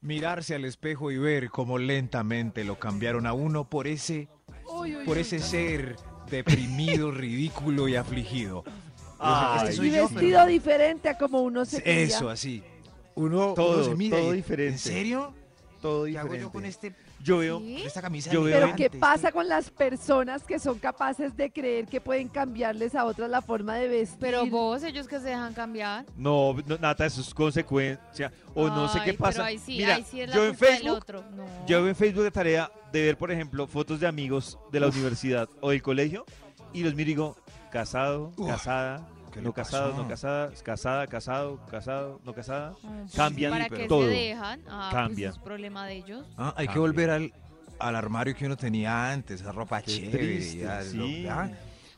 Mirarse 0.00 0.54
al 0.54 0.64
espejo 0.64 1.10
y 1.10 1.18
ver 1.18 1.50
cómo 1.50 1.78
lentamente 1.78 2.64
lo 2.64 2.78
cambiaron 2.78 3.26
a 3.26 3.32
uno 3.32 3.68
por 3.68 3.86
ese, 3.86 4.28
Uy, 4.72 4.96
uy, 4.96 5.04
por 5.04 5.16
uy. 5.16 5.22
ese 5.22 5.38
ser 5.40 5.96
deprimido, 6.30 7.10
ridículo 7.12 7.88
y 7.88 7.96
afligido. 7.96 8.64
Ay, 9.18 9.60
Este 9.64 9.72
soy 9.76 9.88
y 9.88 9.92
yo, 9.96 10.08
vestido 10.08 10.46
diferente 10.46 11.08
a 11.08 11.16
como 11.18 11.40
uno 11.40 11.64
se 11.64 11.82
quería. 11.82 12.02
Eso, 12.04 12.28
así. 12.28 12.62
Uno, 13.14 13.54
Todo, 13.54 13.76
uno 13.76 13.84
se 13.84 13.94
mira 13.94 14.18
todo 14.18 14.32
y- 14.34 14.36
diferente. 14.36 14.72
¿En 14.74 14.78
serio? 14.78 15.34
Todo 15.86 16.04
¿Qué 16.06 16.18
hago 16.18 16.28
yo 16.28 16.32
diferente. 16.34 16.52
con 16.52 16.64
este, 16.64 16.94
Yo 17.22 17.38
veo. 17.38 17.60
¿Sí? 17.60 17.82
esta 17.84 18.02
camisa? 18.02 18.30
Yo 18.32 18.42
veo- 18.42 18.60
Pero? 18.60 18.74
¿qué 18.76 18.90
pasa 18.90 19.30
con 19.30 19.46
las 19.48 19.70
personas 19.70 20.42
que 20.42 20.58
son 20.58 20.78
capaces 20.80 21.36
de 21.36 21.50
creer 21.52 21.86
que 21.86 22.00
pueden 22.00 22.26
cambiarles 22.28 22.96
a 22.96 23.04
otras 23.04 23.30
la 23.30 23.40
forma 23.40 23.76
de 23.76 23.86
vestir? 23.86 24.18
Pero 24.18 24.46
vos, 24.46 24.82
ellos 24.82 25.06
que 25.06 25.20
se 25.20 25.26
dejan 25.28 25.54
cambiar. 25.54 26.04
No, 26.16 26.54
no, 26.66 26.76
Nata, 26.78 27.06
eso 27.06 27.20
es 27.20 27.32
consecuencia. 27.32 28.32
O 28.54 28.66
no 28.68 28.88
sé 28.88 28.98
Ay, 28.98 29.04
qué 29.04 29.12
pero 29.12 29.22
pasa. 29.24 29.44
ahí 29.44 29.58
sí, 29.58 29.76
Mira, 29.76 29.94
ahí 29.94 30.04
sí 30.10 30.20
es 30.20 30.28
la 30.28 30.34
yo 30.34 30.44
en 30.46 30.56
Facebook, 30.56 30.96
otro. 30.96 31.22
No. 31.36 31.44
yo 31.66 31.78
veo 31.82 31.88
en 31.90 31.96
Facebook 31.96 32.24
de 32.24 32.30
tarea 32.32 32.70
de 32.92 33.02
ver, 33.04 33.16
por 33.16 33.30
ejemplo, 33.30 33.66
fotos 33.68 34.00
de 34.00 34.06
amigos 34.08 34.58
de 34.72 34.80
la 34.80 34.88
universidad 34.88 35.48
o 35.60 35.70
del 35.70 35.82
colegio 35.82 36.24
y 36.72 36.82
los 36.82 36.94
miro 36.94 37.10
y 37.10 37.14
digo, 37.14 37.36
casado, 37.70 38.32
Uf, 38.36 38.48
casada, 38.48 38.98
¿qué 38.98 39.15
no 39.40 39.52
casado, 39.52 39.90
pasó? 39.90 40.02
no 40.02 40.08
casada, 40.08 40.50
casada, 40.62 41.06
casado, 41.06 41.60
casado, 41.70 42.20
no 42.24 42.32
casada. 42.32 42.74
Ah, 42.84 42.88
pues, 43.02 43.12
Cambian 43.14 43.52
¿Para 43.52 43.68
qué 43.68 43.86
todo. 43.86 44.02
se 44.02 44.08
dejan? 44.08 44.60
Ah, 44.68 44.88
Cambia. 44.92 45.28
Pues 45.30 45.38
es 45.38 45.44
problema 45.44 45.86
de 45.86 45.94
ellos. 45.96 46.26
Ah, 46.36 46.54
hay 46.56 46.66
que 46.68 46.74
Cambia. 46.74 46.80
volver 46.80 47.10
al, 47.10 47.32
al 47.78 47.96
armario 47.96 48.34
que 48.34 48.46
uno 48.46 48.56
tenía 48.56 49.10
antes, 49.12 49.40
esa 49.40 49.52
ropa 49.52 49.82
Qué 49.82 49.92
chévere. 49.92 50.18
triste, 50.18 50.58
ya, 50.58 50.82
sí. 50.82 51.22
lo- 51.22 51.30
ah, 51.32 51.48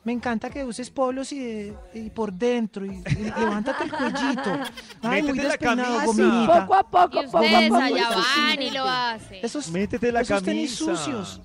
Me 0.05 0.13
encanta 0.13 0.49
que 0.49 0.65
uses 0.65 0.89
polos 0.91 1.33
y, 1.33 1.39
de- 1.39 1.75
y 1.95 2.09
por 2.11 2.33
dentro 2.33 2.87
y, 2.87 2.91
y 2.91 3.15
levántate 3.39 3.85
el 3.85 3.91
cuellito. 3.93 4.51
Ay, 5.03 5.23
muy 5.23 5.33
Métete 5.33 5.49
la 5.49 5.59
camisa. 5.59 6.05
gominita. 6.07 6.61
Poco 6.67 6.75
a 6.75 6.83
poco, 6.91 7.23
Y 7.23 7.27
poco 7.27 7.39
a 7.39 7.41
ustedes 7.43 7.69
poco. 7.71 7.83
allá 7.83 8.09
eso 8.11 8.23
sí, 8.23 8.41
van 8.41 8.63
y 8.63 8.71
lo 8.71 8.85
hacen. 8.85 9.39
Esos, 9.45 9.71
Métete 9.71 10.13
la 10.13 10.21
esos 10.23 10.43
tenis 10.43 10.75
sucios. 10.75 11.41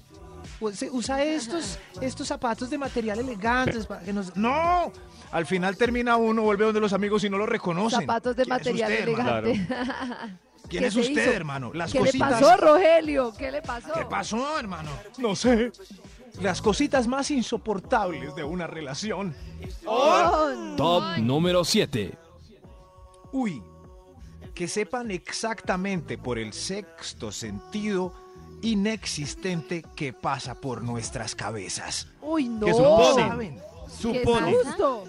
Use- 0.70 0.90
Usa 0.92 1.24
estos, 1.24 1.80
estos 2.02 2.28
zapatos 2.28 2.70
de 2.70 2.78
material 2.78 3.20
elegantes 3.20 3.86
para 3.86 4.02
que 4.02 4.14
nos... 4.14 4.36
¡No! 4.36 4.92
Al 5.32 5.46
final 5.46 5.76
termina 5.78 6.16
uno, 6.16 6.44
vuelve 6.44 6.66
donde 6.66 6.80
los 6.80 6.94
amigos 6.94 7.24
y 7.24 7.30
no 7.30 7.38
lo 7.38 7.46
reconocen. 7.46 8.02
Zapatos 8.02 8.36
de 8.36 8.44
¿Quién 8.44 8.56
material 8.58 8.92
usted, 8.92 9.04
elegante. 9.04 9.68
¿Quién 10.70 10.82
¿Qué 10.84 10.88
es 10.88 10.96
usted, 10.96 11.12
hizo? 11.24 11.32
hermano? 11.32 11.72
Las 11.74 11.92
¿Qué 11.92 12.00
cositas. 12.00 12.40
le 12.42 12.46
pasó, 12.48 12.58
Rogelio? 12.58 13.34
¿Qué 13.38 13.52
le 13.52 13.62
pasó? 13.62 13.94
¿Qué 13.94 14.06
pasó, 14.06 14.60
hermano? 14.60 14.92
No 15.18 15.36
sé. 15.36 15.72
Las 16.42 16.62
cositas 16.62 17.08
más 17.08 17.30
insoportables 17.32 18.34
de 18.36 18.44
una 18.44 18.66
relación. 18.68 19.36
Top 20.78 21.04
número 21.20 21.64
7. 21.64 22.18
Uy, 23.32 23.62
que 24.54 24.68
sepan 24.68 25.12
exactamente 25.12 26.18
por 26.18 26.38
el 26.40 26.54
sexto 26.54 27.32
sentido 27.32 28.14
inexistente 28.64 29.84
que 29.96 30.14
pasa 30.14 30.56
por 30.56 30.82
nuestras 30.84 31.36
cabezas. 31.36 32.08
Uy, 32.22 32.48
no. 32.50 32.66
Que 32.66 32.74
suponen. 32.74 33.30
¿Saben? 33.30 33.56
¡Qué 33.58 33.92
Supone. 34.24 34.54
susto! 34.64 35.04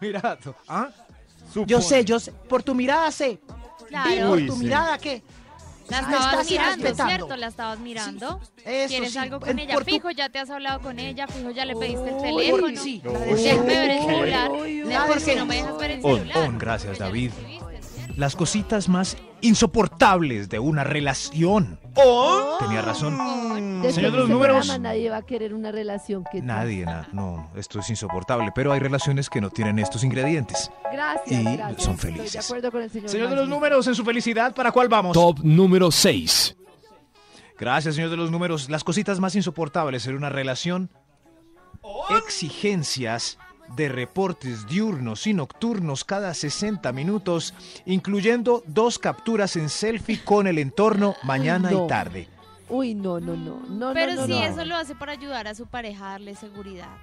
Mira, 0.00 0.38
¿ah? 0.68 0.88
Yo 1.66 1.80
sé, 1.80 2.04
yo 2.04 2.20
sé. 2.20 2.32
Por 2.32 2.62
tu 2.62 2.74
mirada 2.74 3.10
sé. 3.10 3.40
Claro. 3.88 4.28
por 4.28 4.36
Uy, 4.38 4.46
tu 4.46 4.52
sí. 4.56 4.64
mirada 4.64 4.98
que... 4.98 5.22
La 5.88 6.00
estabas 6.00 6.24
estás 6.32 6.50
mirando, 6.50 6.78
irrespetando. 6.80 7.14
¿cierto? 7.16 7.36
La 7.38 7.46
estabas 7.46 7.78
mirando. 7.78 8.40
Eso 8.62 8.88
¿Quieres 8.88 9.12
sí, 9.12 9.18
algo 9.18 9.40
con 9.40 9.48
en- 9.48 9.58
ella? 9.60 9.72
por 9.74 9.84
tu- 9.86 9.90
Fijo, 9.90 10.10
ya 10.10 10.28
te 10.28 10.38
has 10.38 10.50
hablado 10.50 10.80
con 10.82 10.98
ella. 10.98 11.26
Fijo, 11.26 11.50
ya 11.50 11.64
le 11.64 11.74
pediste 11.74 12.10
el 12.10 12.14
Uy, 12.16 12.20
teléfono. 12.22 12.68
Sí, 12.82 13.00
No. 13.02 13.12
Déjame 13.12 13.66
ver 13.66 13.90
el 13.92 14.04
celular. 14.04 14.50
uy, 14.50 14.82
uy. 14.82 14.88
¿De 14.90 14.98
por 15.06 15.22
qué 15.24 15.36
no 15.36 15.46
me 15.46 15.56
dejas 15.56 15.78
ver 15.78 15.90
el 15.92 16.00
On, 16.04 16.16
celular? 16.18 16.36
on, 16.48 16.58
gracias, 16.58 16.98
Porque 16.98 17.04
David. 17.04 17.30
Las 18.16 18.36
cositas 18.36 18.88
más 18.90 19.16
insoportables 19.40 20.50
de 20.50 20.58
una 20.58 20.84
relación. 20.84 21.80
¡Oh! 22.00 22.56
Tenía 22.60 22.82
razón. 22.82 23.16
Después 23.82 23.94
Señor 23.94 24.12
de 24.12 24.18
los 24.18 24.28
números. 24.28 24.58
programa, 24.66 24.78
nadie 24.88 25.10
va 25.10 25.16
a 25.18 25.22
querer 25.22 25.54
una 25.54 25.70
relación 25.72 26.24
que 26.30 26.40
Nadie, 26.42 26.84
na- 26.84 27.08
no, 27.12 27.50
esto 27.56 27.80
es 27.80 27.90
insoportable, 27.90 28.50
pero 28.54 28.72
hay 28.72 28.80
relaciones 28.80 29.28
que 29.30 29.40
no 29.40 29.50
tienen 29.50 29.78
estos 29.78 30.04
ingredientes. 30.04 30.70
Gracias, 30.92 31.40
Y 31.40 31.44
gracias. 31.56 31.82
son 31.82 31.94
Estoy 31.94 32.10
de 32.12 32.16
felices. 32.18 32.44
acuerdo 32.46 32.70
con 32.72 32.82
el 32.82 32.90
señor. 32.90 33.08
Señor 33.10 33.30
de 33.30 33.36
los 33.36 33.48
números, 33.48 33.86
en 33.86 33.94
su 33.94 34.04
felicidad, 34.04 34.54
¿para 34.54 34.72
cuál 34.72 34.88
vamos? 34.88 35.12
Top 35.14 35.38
número 35.42 35.90
6. 35.90 36.56
Gracias, 37.58 37.94
señor 37.96 38.10
de 38.10 38.16
los 38.16 38.30
números. 38.30 38.68
Las 38.70 38.84
cositas 38.84 39.18
más 39.20 39.34
insoportables 39.34 40.06
en 40.06 40.14
una 40.16 40.28
relación. 40.28 40.90
Exigencias 42.16 43.38
de 43.76 43.88
reportes 43.88 44.66
diurnos 44.66 45.26
y 45.26 45.34
nocturnos 45.34 46.04
cada 46.04 46.34
60 46.34 46.92
minutos, 46.92 47.54
incluyendo 47.86 48.62
dos 48.66 48.98
capturas 48.98 49.56
en 49.56 49.68
selfie 49.68 50.22
con 50.24 50.46
el 50.46 50.58
entorno 50.58 51.14
mañana 51.22 51.70
no. 51.70 51.84
y 51.84 51.88
tarde. 51.88 52.28
Uy, 52.68 52.94
no, 52.94 53.18
no, 53.20 53.36
no. 53.36 53.60
no 53.68 53.92
Pero 53.94 54.14
no, 54.14 54.20
no, 54.22 54.26
si 54.26 54.32
no. 54.32 54.42
eso 54.42 54.64
lo 54.64 54.76
hace 54.76 54.94
para 54.94 55.12
ayudar 55.12 55.48
a 55.48 55.54
su 55.54 55.66
pareja 55.66 56.08
a 56.08 56.10
darle 56.12 56.34
seguridad. 56.34 56.96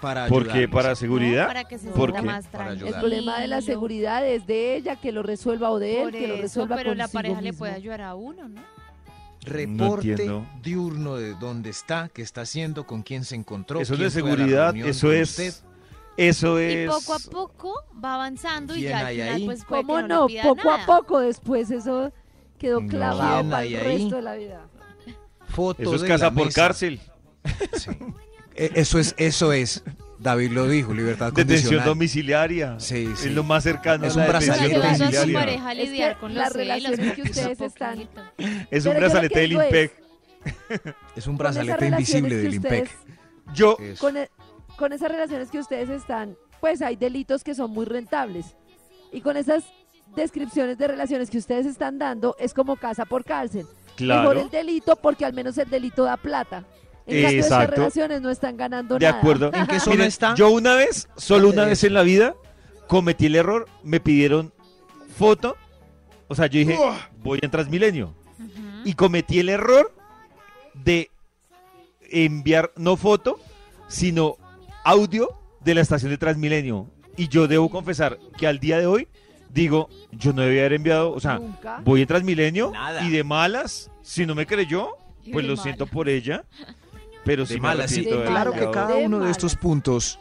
Para 0.00 0.28
¿Por 0.28 0.48
qué? 0.48 0.66
¿Para 0.66 0.90
¿no? 0.90 0.96
seguridad? 0.96 1.46
Para 1.46 1.64
que 1.64 1.78
se 1.78 1.88
¿Por 1.90 2.10
sienta 2.10 2.20
qué? 2.20 2.26
más 2.26 2.50
tranquilo. 2.50 2.86
El 2.86 2.94
problema 2.94 3.38
de 3.40 3.48
la 3.48 3.60
seguridad 3.60 4.26
es 4.26 4.46
de 4.46 4.76
ella, 4.76 4.96
que 4.96 5.12
lo 5.12 5.22
resuelva 5.22 5.70
o 5.70 5.78
de 5.78 5.98
él, 5.98 6.04
Por 6.04 6.12
que 6.12 6.28
lo 6.28 6.36
resuelva 6.36 6.76
pero 6.76 6.94
la 6.94 7.08
pareja 7.08 7.40
le 7.40 7.52
puede 7.52 7.72
ayudar 7.74 8.00
a 8.00 8.14
uno, 8.14 8.48
¿no? 8.48 8.62
Reporte 9.42 10.16
diurno 10.62 11.16
de 11.16 11.34
dónde 11.34 11.70
está, 11.70 12.10
qué 12.12 12.22
está 12.22 12.42
haciendo, 12.42 12.86
con 12.86 13.02
quién 13.02 13.24
se 13.24 13.36
encontró. 13.36 13.80
Eso 13.80 13.94
quién 13.94 14.04
de 14.04 14.10
seguridad, 14.10 14.76
eso 14.76 15.12
es. 15.12 15.30
usted. 15.30 15.69
Eso 16.16 16.60
Y 16.60 16.64
es. 16.64 16.90
poco 16.90 17.14
a 17.14 17.18
poco 17.30 17.74
va 18.04 18.14
avanzando 18.14 18.74
y 18.76 18.80
¿Quién 18.80 18.90
ya 18.90 18.98
al 19.00 19.14
final 19.14 19.28
ahí? 19.34 19.44
pues 19.46 19.64
puede 19.64 19.82
¿Cómo 19.82 19.96
que 19.96 20.02
no, 20.02 20.08
no? 20.08 20.28
le 20.28 20.42
Poco 20.42 20.64
nada. 20.70 20.82
a 20.82 20.86
poco 20.86 21.20
después 21.20 21.70
eso 21.70 22.12
quedó 22.58 22.80
clavado 22.86 23.38
¿Quién 23.40 23.50
para 23.50 23.64
el 23.64 23.76
ahí? 23.76 23.82
resto 23.98 24.16
de 24.16 24.22
la 24.22 24.34
vida. 24.34 24.66
Foto 25.48 25.82
Eso 25.82 25.94
es 25.96 26.02
de 26.02 26.08
casa 26.08 26.24
la 26.26 26.30
por 26.32 26.46
mesa. 26.46 26.60
cárcel. 26.62 27.00
Sí. 27.72 27.90
Eh, 28.54 28.70
Eso 28.74 28.98
es, 28.98 29.14
eso 29.16 29.52
es. 29.52 29.82
David 30.18 30.50
lo 30.52 30.68
dijo, 30.68 30.92
libertad 30.92 31.28
Detención 31.28 31.46
condicional. 31.78 31.86
domiciliaria. 31.86 32.78
Sí, 32.80 33.08
sí. 33.16 33.28
Es 33.28 33.34
lo 33.34 33.42
más 33.42 33.62
cercano 33.62 34.04
Es 34.06 34.14
a 34.14 34.20
un 34.20 34.22
la 34.24 34.28
brazalete 34.28 34.76
a 34.76 34.94
su 34.94 35.02
domiciliaria. 35.04 35.38
pareja 35.40 35.68
a 35.68 35.72
Es 35.72 35.78
que 35.78 35.84
lidiar 35.86 36.18
con 36.18 36.34
las 36.34 36.52
relaciones 36.52 37.14
que 37.14 37.22
un 37.22 37.28
ustedes 37.28 37.60
están-. 37.62 38.08
Es 38.70 38.84
un 38.84 38.96
brazalete 38.96 39.40
del 39.40 39.52
IMPEC. 39.52 39.92
Es 41.16 41.26
un 41.26 41.38
brazalete 41.38 41.86
invisible 41.86 42.36
del 42.36 42.54
IMPEC. 42.54 42.90
Yo. 43.54 43.78
Con, 43.98 44.18
e- 44.18 44.30
con 44.76 44.92
esas 44.92 45.10
relaciones 45.10 45.50
que 45.50 45.58
ustedes 45.58 45.88
están, 45.90 46.36
pues 46.60 46.82
hay 46.82 46.96
delitos 46.96 47.44
que 47.44 47.54
son 47.54 47.70
muy 47.70 47.86
rentables. 47.86 48.56
Y 49.12 49.20
con 49.20 49.36
esas 49.36 49.64
descripciones 50.14 50.78
de 50.78 50.88
relaciones 50.88 51.30
que 51.30 51.38
ustedes 51.38 51.66
están 51.66 51.98
dando, 51.98 52.36
es 52.38 52.54
como 52.54 52.76
casa 52.76 53.04
por 53.04 53.24
cárcel. 53.24 53.66
Mejor 53.66 53.96
claro, 53.96 54.32
el 54.32 54.50
delito 54.50 54.96
porque 54.96 55.24
al 55.24 55.32
menos 55.32 55.58
el 55.58 55.68
delito 55.68 56.04
da 56.04 56.16
plata. 56.16 56.64
En 57.06 57.22
cambio, 57.22 57.40
esas 57.40 57.52
Exacto. 57.52 57.76
relaciones 57.76 58.20
no 58.20 58.30
están 58.30 58.56
ganando 58.56 58.98
de 58.98 59.06
nada. 59.06 59.18
acuerdo. 59.18 59.50
¿En 59.54 59.66
qué 59.66 59.80
zona 59.80 60.06
está? 60.06 60.34
Yo 60.34 60.50
una 60.50 60.74
vez, 60.74 61.08
solo 61.16 61.48
una 61.48 61.64
vez 61.64 61.82
en 61.84 61.94
la 61.94 62.02
vida, 62.02 62.34
cometí 62.86 63.26
el 63.26 63.36
error, 63.36 63.68
me 63.82 64.00
pidieron 64.00 64.52
foto. 65.16 65.56
O 66.28 66.34
sea, 66.34 66.46
yo 66.46 66.60
dije, 66.60 66.78
voy 67.22 67.40
en 67.42 67.50
Transmilenio. 67.50 68.14
Y 68.84 68.94
cometí 68.94 69.40
el 69.40 69.48
error 69.48 69.92
de 70.72 71.10
enviar 72.10 72.72
no 72.76 72.96
foto, 72.96 73.38
sino 73.88 74.36
audio 74.84 75.28
de 75.60 75.74
la 75.74 75.80
estación 75.80 76.10
de 76.10 76.18
Transmilenio. 76.18 76.86
Y 77.16 77.28
yo 77.28 77.46
debo 77.48 77.70
confesar 77.70 78.18
que 78.38 78.46
al 78.46 78.58
día 78.60 78.78
de 78.78 78.86
hoy 78.86 79.08
digo, 79.52 79.88
yo 80.12 80.32
no 80.32 80.42
debía 80.42 80.60
haber 80.62 80.74
enviado, 80.74 81.12
o 81.12 81.20
sea, 81.20 81.38
Nunca. 81.38 81.80
voy 81.84 82.02
en 82.02 82.06
Transmilenio 82.08 82.70
Nada. 82.70 83.02
y 83.04 83.10
de 83.10 83.24
malas, 83.24 83.90
si 84.02 84.24
no 84.26 84.34
me 84.34 84.46
creyó, 84.46 84.90
pues 85.32 85.44
lo 85.44 85.52
malas. 85.52 85.62
siento 85.62 85.86
por 85.86 86.08
ella. 86.08 86.44
Pero 87.24 87.42
De 87.42 87.48
sí 87.48 87.54
me 87.54 87.60
mala, 87.60 87.86
sí. 87.88 88.04
Claro 88.06 88.52
que 88.52 88.70
cada 88.70 88.94
De 88.94 89.04
uno 89.04 89.18
de 89.20 89.30
estos 89.30 89.54
puntos 89.56 90.18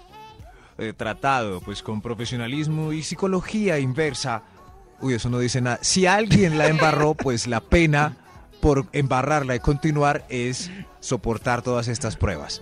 eh, 0.78 0.94
tratado 0.96 1.62
pues 1.62 1.82
con 1.84 2.02
profesionalismo 2.02 2.92
y 2.92 3.04
psicología 3.04 3.80
inversa. 3.80 4.44
Uy, 5.00 5.14
eso 5.14 5.30
no 5.30 5.40
dice 5.40 5.62
nada. 5.62 5.80
Si 5.82 6.06
alguien 6.08 6.58
la 6.58 6.68
embarró, 6.68 7.14
pues 7.16 7.48
la 7.48 7.62
pena 7.62 8.18
por 8.60 8.88
embarrarla 8.92 9.56
y 9.56 9.60
continuar 9.60 10.26
es 10.28 10.70
soportar 11.00 11.62
todas 11.62 11.88
estas 11.88 12.18
pruebas. 12.18 12.62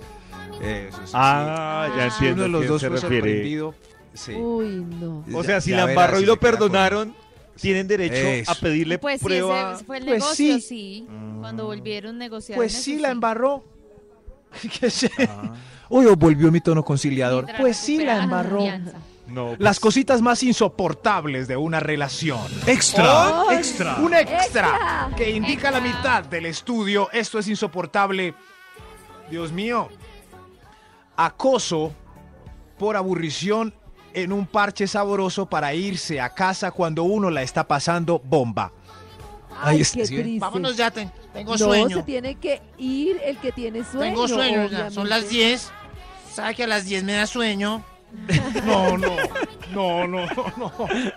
Eso 0.61 0.97
sí, 1.05 1.11
Ah, 1.13 1.89
ya 1.95 2.05
Ah. 2.05 2.09
sí. 2.09 2.25
Entiendo 2.27 2.45
uno 2.45 2.59
de 2.59 2.65
los 2.65 2.67
dos 2.67 2.81
se 2.81 2.87
fue 2.89 2.97
refiere. 2.99 3.21
sorprendido, 3.29 3.75
sí. 4.13 4.33
Uy, 4.33 4.85
no. 4.99 5.23
O 5.33 5.43
sea, 5.43 5.61
si 5.61 5.71
la 5.71 5.89
embarró 5.89 6.19
y 6.19 6.25
lo 6.25 6.37
perdonaron, 6.39 7.15
tienen 7.59 7.87
derecho 7.87 8.13
Eso. 8.15 8.51
a 8.51 8.55
pedirle 8.55 8.99
Pues 8.99 9.19
sí, 9.19 9.25
prueba. 9.25 9.73
ese 9.75 9.83
fue 9.85 9.97
el 9.97 10.05
Pues 10.05 10.21
negocio, 10.23 10.55
sí. 10.55 10.61
sí. 10.61 11.07
Cuando 11.39 11.65
volvieron 11.65 12.15
a 12.15 12.19
negociar. 12.19 12.55
Pues 12.55 12.73
sí, 12.73 12.97
la 12.99 13.09
embarró. 13.11 13.63
¿Qué 14.79 14.89
sé? 14.89 15.09
Uy, 15.89 16.05
volvió 16.15 16.51
mi 16.51 16.61
tono 16.61 16.83
conciliador. 16.83 17.43
Mientras 17.45 17.61
Pues 17.61 17.77
sí, 17.77 17.97
la 18.03 18.23
embarró. 18.23 18.63
No, 19.27 19.47
pues, 19.47 19.59
Las 19.59 19.79
cositas 19.81 20.21
más 20.21 20.41
insoportables 20.43 21.47
de 21.49 21.57
una 21.57 21.79
relación. 21.81 22.39
Extra, 22.65 23.43
extra. 23.51 23.95
Un 23.97 24.13
extra 24.13 24.37
¡Extra! 24.43 25.09
que 25.17 25.29
indica 25.31 25.69
la 25.69 25.81
mitad 25.81 26.23
del 26.23 26.45
estudio. 26.45 27.09
Esto 27.11 27.37
es 27.39 27.47
insoportable. 27.49 28.33
Dios 29.29 29.51
mío. 29.51 29.89
Acoso 31.17 31.91
por 32.77 32.95
aburrición 32.95 33.73
en 34.13 34.31
un 34.31 34.45
parche 34.45 34.87
sabroso 34.87 35.47
para 35.47 35.73
irse 35.73 36.21
a 36.21 36.29
casa 36.33 36.71
cuando 36.71 37.03
uno 37.03 37.29
la 37.29 37.41
está 37.41 37.67
pasando 37.67 38.19
bomba. 38.23 38.71
Ay, 39.59 39.75
Ahí 39.77 39.81
está, 39.81 39.97
qué 39.99 40.05
¿sí 40.05 40.15
ven? 40.15 40.23
triste. 40.23 40.39
Vámonos 40.39 40.77
ya, 40.77 40.91
te- 40.91 41.09
tengo 41.33 41.51
no, 41.53 41.57
sueño. 41.57 41.97
se 41.97 42.03
tiene 42.03 42.35
que 42.35 42.61
ir 42.77 43.19
el 43.23 43.37
que 43.37 43.51
tiene 43.51 43.83
sueño. 43.83 44.01
Tengo 44.13 44.27
sueño 44.27 44.67
ya. 44.69 44.91
Son 44.91 45.09
las 45.09 45.23
obviamente. 45.25 45.47
10. 45.49 45.71
¿Sabe 46.33 46.55
que 46.55 46.63
a 46.63 46.67
las 46.67 46.85
10 46.85 47.03
me 47.03 47.13
da 47.13 47.25
sueño? 47.27 47.83
No, 48.65 48.97
no, 48.97 49.15
no, 49.73 50.07
no, 50.07 50.25
no, 50.57 50.71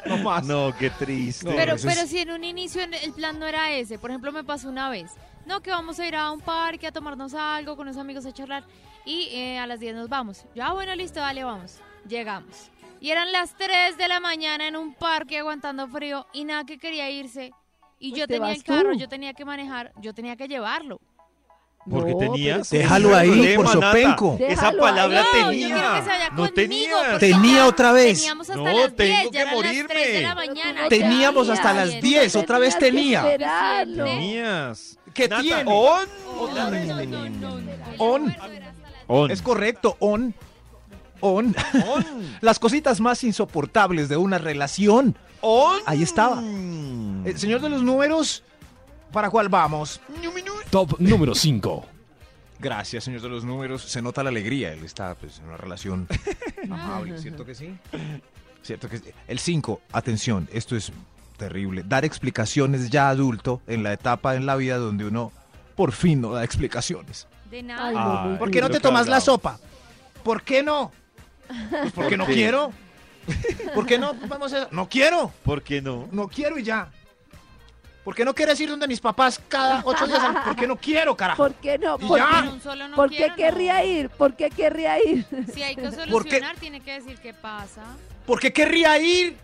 no 0.07 0.16
más. 0.19 0.45
no, 0.45 0.75
qué 0.78 0.90
triste. 0.90 1.47
No, 1.47 1.54
Pero, 1.54 1.75
eso 1.76 1.87
pero 1.87 2.00
es- 2.02 2.11
si 2.11 2.19
en 2.19 2.30
un 2.30 2.42
inicio 2.45 2.83
en- 2.83 2.95
el 2.95 3.12
plan 3.12 3.38
no 3.38 3.47
era 3.47 3.71
ese, 3.73 3.99
por 3.99 4.11
ejemplo, 4.11 4.33
me 4.33 4.42
pasó 4.45 4.69
una 4.69 4.88
vez. 4.90 5.11
No, 5.47 5.61
que 5.61 5.70
vamos 5.70 5.99
a 5.99 6.06
ir 6.06 6.14
a 6.16 6.30
un 6.30 6.40
parque 6.40 6.87
a 6.87 6.92
tomarnos 6.92 7.35
algo 7.35 7.76
con 7.76 7.87
los 7.87 7.97
amigos 7.97 8.25
a 8.26 8.32
charlar 8.32 8.64
y 9.04 9.28
eh, 9.32 9.59
a 9.59 9.66
las 9.66 9.80
10 9.80 9.94
nos 9.97 10.09
vamos. 10.09 10.44
Ya, 10.54 10.73
bueno, 10.73 10.94
listo, 10.94 11.20
dale, 11.20 11.42
vamos. 11.44 11.78
Llegamos. 12.09 12.70
Y 13.00 13.11
eran 13.11 13.32
las 13.32 13.54
3 13.56 13.97
de 13.97 14.09
la 14.09 14.20
mañana 14.20 14.68
en 14.68 14.76
un 14.76 14.94
parque 14.94 15.38
aguantando 15.38 15.88
frío 15.88 16.26
y 16.32 16.44
nada 16.44 16.64
que 16.64 16.78
quería 16.78 17.11
irse. 17.11 17.52
Y 17.99 18.11
Pues 18.11 18.20
yo 18.20 18.26
te 18.26 18.35
tenía 18.35 18.52
el 18.52 18.62
carro, 18.64 18.92
tú. 18.92 18.99
yo 18.99 19.09
tenía 19.09 19.35
que 19.35 19.44
manejar, 19.44 19.92
yo 19.97 20.14
tenía 20.14 20.37
que 20.37 20.49
llevarlo. 20.49 21.00
Porque 21.90 22.12
No, 22.12 22.18
tenías. 22.18 22.68
Déjalo 22.68 23.14
ahí, 23.16 23.56
por 23.56 23.64
problema, 23.64 23.73
sopenco. 23.73 24.32
Nata. 24.38 24.52
Esa 24.52 24.73
palabra 24.73 25.25
ahí. 25.32 25.40
No, 25.40 25.52
yo 25.52 25.59
tenía. 25.59 25.75
quiero 25.75 25.94
que 25.94 26.02
se 26.02 26.09
vaya 26.09 26.30
no 26.30 26.37
conmigo. 26.37 26.99
Tenía 27.18 27.54
ya 27.56 27.66
otra 27.66 27.92
vez. 27.92 28.18
Teníamos 28.18 28.50
hasta 28.50 28.62
No, 28.62 28.64
las 28.70 28.94
tengo 28.97 29.12
10, 29.16 29.23
que 29.23 29.30
ya 29.30 29.40
eran 29.42 29.54
las 29.54 29.64
3 29.64 29.73
de 29.73 29.87
morirme. 29.87 30.20
la 30.20 30.35
mañana. 30.35 30.88
Teníamos 30.90 31.49
hasta 31.49 31.73
las 31.73 31.88
bien. 31.88 32.00
10, 32.02 32.37
otra 32.37 32.59
vez 32.59 32.75
que 32.75 32.80
tenía. 32.80 33.23
Tenías. 33.87 34.99
¿Qué 35.14 35.29
Nata, 35.29 35.43
tiene? 35.43 35.64
On. 35.67 36.09
On. 37.99 38.37
On. 39.07 39.31
Es 39.31 39.43
correcto, 39.43 39.97
on. 40.00 40.35
On. 41.21 41.55
On. 41.87 42.07
Las 42.40 42.59
cositas 42.59 43.00
más 43.00 43.23
insoportables 43.25 44.09
de 44.09 44.17
una 44.17 44.38
relación. 44.38 45.17
On. 45.40 45.81
Ahí 45.87 46.02
estaba. 46.02 46.40
El 46.40 47.38
señor 47.38 47.61
de 47.61 47.69
los 47.69 47.83
números, 47.83 48.43
¿para 49.12 49.31
cuál 49.31 49.49
vamos? 49.49 50.00
Top 50.71 50.99
número 50.99 51.35
5. 51.35 51.87
Gracias, 52.61 53.05
señor 53.05 53.23
de 53.23 53.29
los 53.31 53.45
números. 53.45 53.83
Se 53.83 54.02
nota 54.02 54.23
la 54.23 54.29
alegría. 54.29 54.73
Él 54.73 54.85
está 54.85 55.14
pues, 55.14 55.38
en 55.38 55.47
una 55.47 55.57
relación 55.57 56.07
amable. 56.64 57.19
¿Cierto 57.19 57.45
que 57.45 57.55
sí? 57.55 57.75
Cierto 58.62 58.88
que 58.88 58.99
sí. 58.99 59.05
El 59.26 59.38
5, 59.38 59.81
atención, 59.93 60.49
esto 60.52 60.76
es 60.76 60.93
terrible. 61.40 61.82
Dar 61.87 62.04
explicaciones 62.04 62.90
ya 62.90 63.09
adulto 63.09 63.62
en 63.66 63.82
la 63.82 63.92
etapa 63.94 64.37
en 64.37 64.44
la 64.47 64.56
vida 64.56 64.76
donde 64.76 65.06
uno 65.06 65.32
por 65.75 65.92
fin 65.92 66.20
no 66.20 66.32
da 66.32 66.44
explicaciones. 66.44 67.26
De 67.50 67.62
nada. 67.62 68.25
Ay, 68.32 68.37
¿Por 68.38 68.50
qué 68.50 68.61
no 68.61 68.68
te 68.70 68.78
tomas 68.78 69.09
la 69.09 69.20
sopa? 69.20 69.59
¿Por 70.23 70.42
qué 70.42 70.62
no? 70.62 70.92
Pues 71.70 71.92
porque 71.92 72.16
no 72.16 72.26
qué? 72.26 72.35
quiero. 72.35 72.73
¿Por 73.75 73.87
qué 73.87 73.99
no? 73.99 74.12
Vamos 74.28 74.52
a... 74.52 74.68
No 74.70 74.88
quiero. 74.88 75.32
¿Por 75.42 75.62
qué 75.62 75.80
no? 75.80 76.09
No 76.12 76.28
quiero 76.28 76.59
y 76.59 76.62
ya. 76.62 76.88
¿Por 78.04 78.14
qué 78.14 78.25
no 78.25 78.35
quieres 78.35 78.61
ir 78.61 78.68
donde 78.70 78.87
mis 78.87 79.00
papás 79.00 79.40
cada 79.49 79.82
ocho 79.85 80.06
días? 80.06 80.20
¿Por 80.44 80.56
qué 80.56 80.66
no 80.66 80.76
quiero, 80.76 81.16
carajo? 81.16 81.42
¿Por 81.42 81.54
qué 81.54 81.78
no? 81.78 81.99
¿Por, 81.99 82.18
ya. 82.18 82.42
qué- 82.42 82.49
Un 82.49 82.61
solo 82.61 82.88
no 82.88 82.97
por 82.97 83.09
qué 83.11 83.16
quiero, 83.16 83.37
querría 83.37 83.78
no. 83.78 83.85
ir? 83.87 84.09
¿Por 84.11 84.37
qué 84.37 84.50
querría 84.50 85.02
ir? 85.04 85.26
Si 85.54 85.62
hay 85.62 85.75
que 85.76 85.90
solucionar, 85.90 86.56
tiene 86.56 86.80
que 86.80 86.92
decir 87.00 87.18
qué 87.18 87.32
pasa. 87.35 87.82
¿Por 88.26 88.38
qué 88.40 88.52
querría 88.52 88.99
ir? 88.99 89.37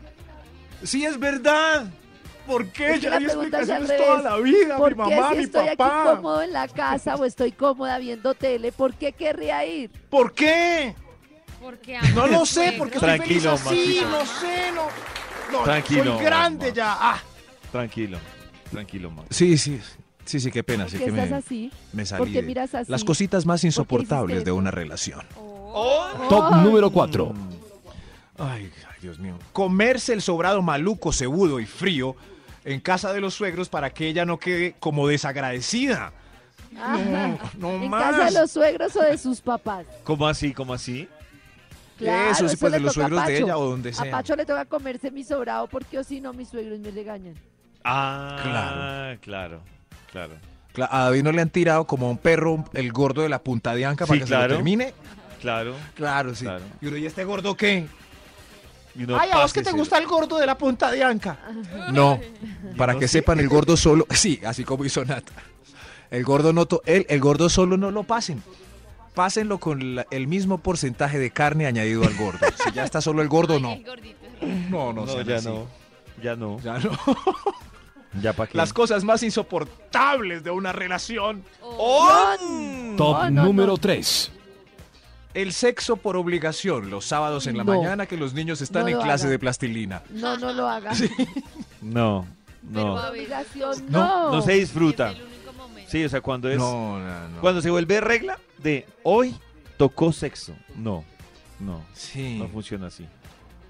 Sí, 0.83 1.04
es 1.04 1.18
verdad. 1.18 1.87
¿Por 2.47 2.68
qué? 2.68 3.00
Ya 3.00 3.16
hay 3.16 3.25
explicaciones 3.25 3.97
toda 3.97 4.23
la 4.23 4.37
vida. 4.37 4.75
Mi 4.75 4.80
¿Por 4.80 4.90
qué 4.90 4.95
mamá, 5.16 5.30
si 5.30 5.37
mi 5.38 5.42
estoy 5.45 5.66
aquí 5.68 5.76
papá. 5.76 6.14
cómodo 6.16 6.42
en 6.42 6.52
la 6.52 6.68
casa 6.68 7.16
o 7.16 7.25
estoy 7.25 7.50
cómoda 7.52 7.99
viendo 7.99 8.35
tele, 8.35 8.71
¿por 8.71 8.95
qué 8.95 9.12
querría 9.12 9.64
ir? 9.66 9.90
¿Por 10.09 10.33
qué? 10.33 10.95
Porque 11.61 11.99
No 12.14 12.26
lo 12.28 12.47
sé, 12.47 12.75
porque 12.78 12.99
estoy 12.99 13.18
feliz 13.18 13.42
Tranquilo, 13.42 13.50
así. 13.52 13.64
Maxito. 13.64 14.09
No 14.11 14.26
sé, 14.26 14.73
no. 14.73 14.87
No, 15.59 15.64
Tranquilo, 15.64 16.16
soy 16.16 16.25
grande 16.25 16.66
Max. 16.66 16.76
ya. 16.76 16.97
Ah, 17.00 17.18
Tranquilo. 17.73 18.18
Tranquilo, 18.71 19.11
Max. 19.11 19.28
Sí, 19.30 19.59
sí. 19.59 19.80
Sí, 20.25 20.40
sí, 20.40 20.50
qué 20.50 20.62
pena. 20.62 20.85
¿Por 20.85 20.90
Sí 20.92 20.99
qué 20.99 21.04
que 21.04 21.11
estás 21.11 21.30
me, 21.30 21.37
así? 21.37 21.73
me 21.92 22.06
salí 22.06 22.18
¿Por 22.18 22.33
qué 22.33 22.42
miras 22.42 22.75
así? 22.75 22.90
Las 22.90 23.02
cositas 23.04 23.45
más 23.47 23.56
¿Por 23.56 23.62
qué 23.62 23.66
insoportables 23.68 24.45
de 24.45 24.52
una 24.52 24.71
relación. 24.71 25.23
Top 26.28 26.56
número 26.62 26.90
4. 26.90 27.33
Ay, 28.38 28.70
ay, 28.88 28.96
Dios 29.00 29.18
mío. 29.18 29.38
Comerse 29.52 30.12
el 30.12 30.22
sobrado 30.22 30.62
maluco, 30.62 31.12
cebudo 31.12 31.60
y 31.60 31.66
frío 31.66 32.16
en 32.64 32.80
casa 32.80 33.12
de 33.12 33.20
los 33.20 33.34
suegros 33.34 33.68
para 33.68 33.90
que 33.90 34.08
ella 34.08 34.24
no 34.24 34.38
quede 34.38 34.74
como 34.80 35.06
desagradecida. 35.08 36.12
Ajá. 36.78 37.38
No 37.58 37.70
¿En 37.72 37.88
más. 37.90 38.02
casa 38.02 38.24
de 38.26 38.30
los 38.40 38.50
suegros 38.50 38.94
o 38.96 39.02
de 39.02 39.16
sus 39.18 39.40
papás? 39.40 39.86
¿Cómo 40.04 40.26
así? 40.28 40.52
¿Cómo 40.52 40.74
así? 40.74 41.08
Claro, 41.96 42.30
Eso 42.32 42.48
sí, 42.48 42.56
pues 42.56 42.72
le 42.72 42.78
de 42.78 42.84
los 42.84 42.90
a 42.90 42.94
suegros 42.94 43.26
de 43.26 43.38
ella 43.38 43.56
o 43.56 43.70
donde 43.70 43.88
A 43.90 43.92
sea. 43.94 44.10
Pacho 44.10 44.36
le 44.36 44.44
toca 44.44 44.64
comerse 44.66 45.10
mi 45.10 45.24
sobrado 45.24 45.66
porque 45.66 45.98
o 45.98 46.04
si 46.04 46.20
no 46.20 46.32
mis 46.34 46.48
suegros 46.50 46.78
me 46.80 46.90
regañan. 46.90 47.34
Ah, 47.84 48.36
Claro. 48.42 49.20
claro, 49.22 49.60
claro. 50.12 50.34
Cla- 50.74 50.88
A 50.90 51.04
David 51.04 51.22
no 51.22 51.32
le 51.32 51.40
han 51.40 51.48
tirado 51.48 51.86
como 51.86 52.06
a 52.08 52.10
un 52.10 52.18
perro 52.18 52.64
el 52.74 52.92
gordo 52.92 53.22
de 53.22 53.30
la 53.30 53.38
punta 53.42 53.74
de 53.74 53.86
anca 53.86 54.04
Sí, 54.04 54.08
para 54.10 54.20
que 54.20 54.26
se 54.26 54.34
lo 54.36 54.48
termine. 54.48 54.92
Claro. 55.40 55.74
Claro, 55.94 56.34
sí. 56.34 56.44
Claro. 56.44 56.64
Y 56.82 56.86
uno, 56.88 56.96
¿y 56.98 57.06
este 57.06 57.24
gordo 57.24 57.56
qué? 57.56 57.86
Y 58.98 59.04
uno 59.04 59.18
Ay, 59.18 59.30
a 59.32 59.38
vos 59.38 59.52
que 59.52 59.62
te 59.62 59.72
gusta 59.72 59.98
el 59.98 60.06
gordo 60.06 60.38
de 60.38 60.46
la 60.46 60.56
punta 60.56 60.90
de 60.90 61.04
anca. 61.04 61.38
No, 61.92 62.18
para 62.76 62.94
no 62.94 62.98
que 62.98 63.08
sé. 63.08 63.18
sepan, 63.18 63.38
el 63.40 63.48
gordo 63.48 63.76
solo, 63.76 64.06
sí, 64.10 64.40
así 64.46 64.64
como 64.64 64.84
hizo 64.84 65.04
Nata. 65.04 65.32
El 66.10 66.24
gordo 66.24 66.52
no, 66.52 66.66
to- 66.66 66.82
el, 66.86 67.04
el 67.08 67.20
gordo 67.20 67.48
solo 67.48 67.76
no 67.76 67.90
lo 67.90 68.04
pasen. 68.04 68.42
Pásenlo 69.14 69.58
con 69.58 69.96
la- 69.96 70.06
el 70.10 70.26
mismo 70.28 70.58
porcentaje 70.58 71.18
de 71.18 71.30
carne 71.30 71.66
añadido 71.66 72.04
al 72.04 72.14
gordo. 72.16 72.38
Si 72.64 72.72
ya 72.72 72.84
está 72.84 73.00
solo 73.00 73.22
el 73.22 73.28
gordo, 73.28 73.58
no. 73.60 73.76
No, 74.70 74.92
no, 74.92 75.04
No, 75.06 75.22
ya 75.22 75.36
así. 75.36 75.48
no. 75.48 75.66
Ya 76.22 76.36
no. 76.36 76.58
Ya 76.60 76.78
no. 76.78 76.90
Ya 78.22 78.32
para 78.32 78.50
qué. 78.50 78.56
Las 78.56 78.72
cosas 78.72 79.04
más 79.04 79.22
insoportables 79.22 80.42
de 80.42 80.50
una 80.50 80.72
relación. 80.72 81.42
Top 81.60 82.40
No, 82.98 83.30
no, 83.30 83.44
número 83.44 83.72
no. 83.72 83.76
3. 83.78 84.32
El 85.36 85.52
sexo 85.52 85.96
por 85.96 86.16
obligación, 86.16 86.88
los 86.88 87.04
sábados 87.04 87.46
en 87.46 87.56
la 87.58 87.64
No. 87.64 87.74
mañana 87.74 88.06
que 88.06 88.16
los 88.16 88.32
niños 88.32 88.60
están 88.62 88.82
No 88.82 88.88
en 88.88 89.00
clase 89.00 89.28
de 89.28 89.38
plastilina. 89.38 90.02
No, 90.10 90.38
no 90.38 90.52
lo 90.52 90.66
haga. 90.68 90.92
No, 91.82 92.26
no. 92.62 92.94
Obligación, 92.94 93.84
No, 93.90 94.30
no. 94.30 94.32
No 94.36 94.42
se 94.42 94.52
disfruta. 94.54 95.12
Sí, 95.88 96.04
o 96.04 96.08
sea, 96.08 96.20
cuando 96.20 96.48
es. 96.50 96.58
No, 96.58 96.98
no, 96.98 97.28
no. 97.28 97.40
Cuando 97.40 97.60
se 97.62 97.70
vuelve 97.70 98.00
regla 98.00 98.38
de 98.58 98.86
hoy 99.02 99.36
tocó 99.76 100.10
sexo. 100.12 100.54
No, 100.74 101.04
no. 101.60 101.82
Sí. 101.92 102.38
No 102.38 102.48
funciona 102.48 102.86
así. 102.88 103.06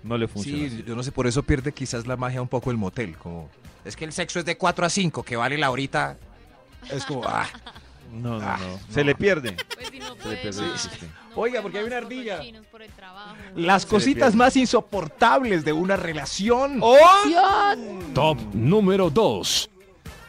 No 0.03 0.17
le 0.17 0.29
funciona 0.29 0.59
Sí, 0.59 0.67
así. 0.67 0.85
yo 0.87 0.95
no 0.95 1.03
sé, 1.03 1.11
por 1.11 1.27
eso 1.27 1.43
pierde 1.43 1.73
quizás 1.73 2.07
la 2.07 2.17
magia 2.17 2.41
un 2.41 2.49
poco 2.49 2.71
el 2.71 2.77
motel, 2.77 3.17
como... 3.17 3.51
Es 3.85 3.97
que 3.97 4.05
el 4.05 4.13
sexo 4.13 4.39
es 4.39 4.45
de 4.45 4.57
4 4.57 4.87
a 4.87 4.89
5, 4.89 5.23
que 5.25 5.35
vale 5.37 5.59
la 5.59 5.71
horita. 5.71 6.17
Es 6.91 7.05
como, 7.05 7.23
ah, 7.25 7.49
No, 8.11 8.39
no, 8.39 8.47
Ah, 8.47 8.59
no. 8.61 8.93
Se 8.95 9.05
le 9.05 9.15
pierde. 9.15 9.57
Pues 9.75 9.89
si 9.89 9.99
no 9.99 10.15
puede 10.17 10.45
más, 10.53 10.91
Oiga, 11.35 11.61
porque 11.63 11.79
hay 11.79 11.85
una 11.85 11.99
ardilla. 11.99 12.41
chinos, 12.41 12.67
por 12.67 12.83
el 12.83 12.91
trabajo. 12.93 13.35
Las 13.55 13.85
cositas 13.85 14.35
más 14.35 14.57
insoportables 14.57 15.65
de 15.65 15.73
una 15.73 15.97
relación. 15.97 16.79
Obligación. 16.83 18.15
Top 18.15 18.39
número 18.55 19.11
2. 19.11 19.71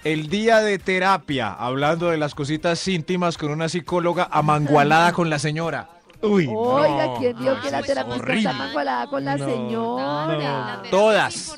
El 0.03 0.29
día 0.29 0.59
de 0.59 0.79
terapia, 0.79 1.51
hablando 1.53 2.09
de 2.09 2.17
las 2.17 2.33
cositas 2.35 2.85
íntimas 2.87 3.37
con 3.37 3.51
una 3.51 3.67
psicóloga 3.69 4.27
amangualada 4.31 5.11
con 5.13 5.29
la 5.29 5.39
señora. 5.39 5.89
Uy, 6.21 6.47
Oiga, 6.51 7.05
no. 7.07 7.15
¿quién 7.19 7.37
dijo 7.37 7.61
que 7.61 7.69
la 7.71 7.79
horrible. 8.05 8.37
está 8.39 8.53
mangualada 8.53 9.07
con 9.07 9.23
la 9.25 9.37
No, 9.37 9.45
señora? 9.45 10.81
Todas. 10.89 11.55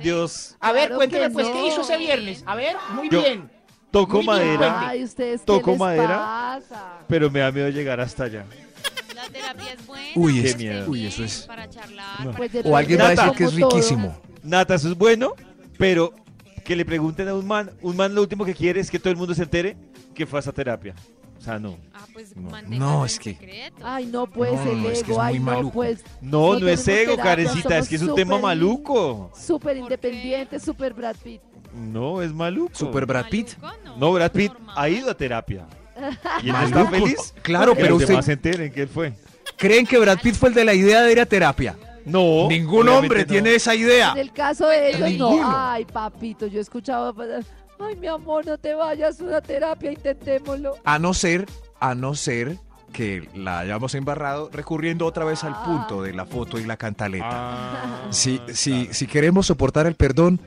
Dios. 0.00 0.56
A 0.60 0.72
ver, 0.72 0.82
Claro 0.88 0.96
cuénteme 0.96 1.30
pues 1.30 1.46
no. 1.46 1.52
qué 1.52 1.66
hizo 1.66 1.80
ese 1.80 1.96
viernes. 1.96 2.42
A 2.46 2.54
ver, 2.54 2.76
muy 2.94 3.08
Yo- 3.08 3.20
bien. 3.20 3.50
Toco 3.96 4.16
Muy 4.18 4.26
madera, 4.26 4.88
Ay, 4.90 5.04
ustedes 5.04 5.40
qué 5.40 5.46
Toco 5.46 5.70
les 5.70 5.78
madera. 5.80 6.18
pasa? 6.18 6.98
pero 7.08 7.30
me 7.30 7.40
da 7.40 7.50
miedo 7.50 7.70
llegar 7.70 7.98
hasta 7.98 8.24
allá. 8.24 8.44
La 9.14 9.22
terapia 9.30 9.72
es 9.72 9.86
buena. 9.86 10.06
Uy, 10.14 10.40
para 10.42 10.52
qué 10.52 10.58
miedo. 10.58 10.90
Uy, 10.90 11.06
eso 11.06 11.24
es- 11.24 11.42
Para 11.46 11.66
charlar. 11.70 12.18
No. 12.18 12.32
para 12.32 12.36
Pues 12.36 12.66
O 12.66 12.76
alguien 12.76 13.00
va 13.00 13.06
a 13.06 13.10
decir 13.12 13.32
que 13.32 13.44
es 13.44 13.54
riquísimo. 13.54 14.20
Nata, 14.42 14.74
eso 14.74 14.88
es 14.90 14.98
bueno, 14.98 15.32
pero 15.78 16.12
que 16.62 16.76
le 16.76 16.84
pregunten 16.84 17.26
a 17.28 17.34
un 17.34 17.46
man, 17.46 17.70
un 17.80 17.96
man 17.96 18.14
lo 18.14 18.20
último 18.20 18.44
que 18.44 18.54
quiere 18.54 18.80
es 18.80 18.90
que 18.90 18.98
todo 18.98 19.10
el 19.12 19.16
mundo 19.16 19.34
se 19.34 19.44
entere 19.44 19.78
que 20.14 20.26
fue 20.26 20.38
a 20.38 20.40
esa 20.40 20.52
terapia. 20.52 20.94
O 21.38 21.42
sea, 21.42 21.58
no. 21.58 21.76
Ah, 21.94 22.04
pues 22.12 22.34
No. 22.36 22.50
No, 22.66 23.04
es 23.06 23.18
que- 23.18 23.30
secreto. 23.34 23.76
Ay, 23.84 24.06
no, 24.06 24.26
pues 24.26 24.52
No, 24.52 24.70
el 24.72 24.82
no, 24.82 24.88
es 24.90 25.02
que 25.02 25.12
ego. 25.12 25.20
es 25.22 25.26
Ay, 25.26 25.34
muy 25.38 25.44
no, 25.44 25.56
maluco. 25.56 25.72
pues. 25.74 26.04
No, 26.20 26.58
no, 26.58 26.68
es 26.68 26.88
ego, 26.88 27.12
terapia, 27.12 27.24
Karencita, 27.24 27.78
es 27.78 27.88
que 27.88 27.96
es 27.96 28.02
un 28.02 28.14
tema 28.14 28.36
súper- 28.36 28.42
maluco. 28.42 29.30
Súper 29.38 29.74
¿Por 29.74 29.82
independiente, 29.84 30.58
súper 30.58 30.94
Brad 30.94 31.16
Pitt. 31.22 31.40
No, 31.74 32.22
es 32.22 32.32
maluco. 32.32 32.74
Super 32.74 33.06
Brad 33.06 33.28
Pitt. 33.28 33.50
No, 33.98 34.12
Brad 34.12 34.32
Pitt 34.32 34.52
normal. 34.52 34.74
ha 34.78 34.88
ido 34.88 35.10
a 35.10 35.14
terapia. 35.14 35.66
¿Y 36.42 36.48
él 36.50 36.56
está 36.64 36.86
feliz? 36.86 37.34
Claro, 37.42 37.74
Que 37.74 37.80
pero 37.82 37.92
los 37.94 38.02
usted 38.02 38.08
demás 38.14 38.24
se 38.26 38.32
enteren 38.32 38.72
que 38.72 38.82
él 38.82 38.88
fue. 38.88 39.12
creen 39.56 39.86
que 39.86 39.98
Brad 39.98 40.18
Pitt 40.20 40.34
fue 40.34 40.48
el 40.50 40.54
de 40.54 40.64
la 40.64 40.74
idea 40.74 41.02
de 41.02 41.12
ir 41.12 41.20
a 41.20 41.26
terapia. 41.26 41.76
No. 42.04 42.46
Ningún 42.48 42.88
hombre 42.88 43.20
no. 43.20 43.26
tiene 43.26 43.54
esa 43.54 43.74
idea. 43.74 44.12
En 44.12 44.18
el 44.18 44.32
caso 44.32 44.68
de 44.68 44.90
ellos, 44.90 45.08
Ninguno. 45.10 45.42
no. 45.42 45.52
Ay, 45.70 45.84
papito, 45.84 46.46
yo 46.46 46.58
he 46.58 46.62
escuchado. 46.62 47.14
Ay, 47.78 47.96
mi 47.96 48.06
amor, 48.06 48.46
no 48.46 48.56
te 48.58 48.74
vayas 48.74 49.20
a 49.20 49.24
una 49.24 49.40
terapia, 49.40 49.92
intentémoslo. 49.92 50.76
A 50.84 50.98
no 50.98 51.12
ser, 51.14 51.46
a 51.80 51.94
no 51.94 52.14
ser 52.14 52.56
que 52.92 53.28
la 53.34 53.58
hayamos 53.60 53.94
embarrado 53.94 54.48
recurriendo 54.52 55.04
otra 55.06 55.24
vez 55.24 55.44
al 55.44 55.60
punto 55.62 56.02
de 56.02 56.14
la 56.14 56.24
foto 56.24 56.58
y 56.58 56.64
la 56.64 56.76
cantaleta. 56.76 57.28
Ah, 57.30 58.06
Si, 58.10 58.40
si, 58.54 58.88
si 58.92 59.06
queremos 59.06 59.46
soportar 59.46 59.86
el 59.86 59.94
perdón, 59.96 60.40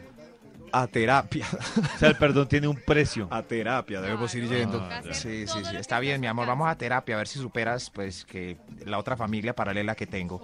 a 0.71 0.85
terapia. 0.87 1.47
O 1.95 1.97
sea, 1.99 2.09
el 2.09 2.15
perdón 2.17 2.47
tiene 2.47 2.67
un 2.67 2.75
precio. 2.75 3.27
A 3.31 3.41
terapia 3.43 4.01
debemos 4.01 4.33
ir 4.35 4.47
Claro, 4.47 4.59
yendo. 4.59 5.13
Sí, 5.13 5.47
sí, 5.47 5.59
sí. 5.67 5.75
Está 5.75 5.99
bien, 5.99 6.21
mi 6.21 6.27
amor. 6.27 6.45
Vamos 6.47 6.69
a 6.69 6.75
terapia 6.75 7.15
a 7.15 7.17
ver 7.19 7.27
si 7.27 7.39
superas, 7.39 7.89
pues, 7.89 8.23
que 8.25 8.57
la 8.85 8.99
otra 8.99 9.17
familia 9.17 9.55
paralela 9.55 9.95
que 9.95 10.05
tengo. 10.07 10.41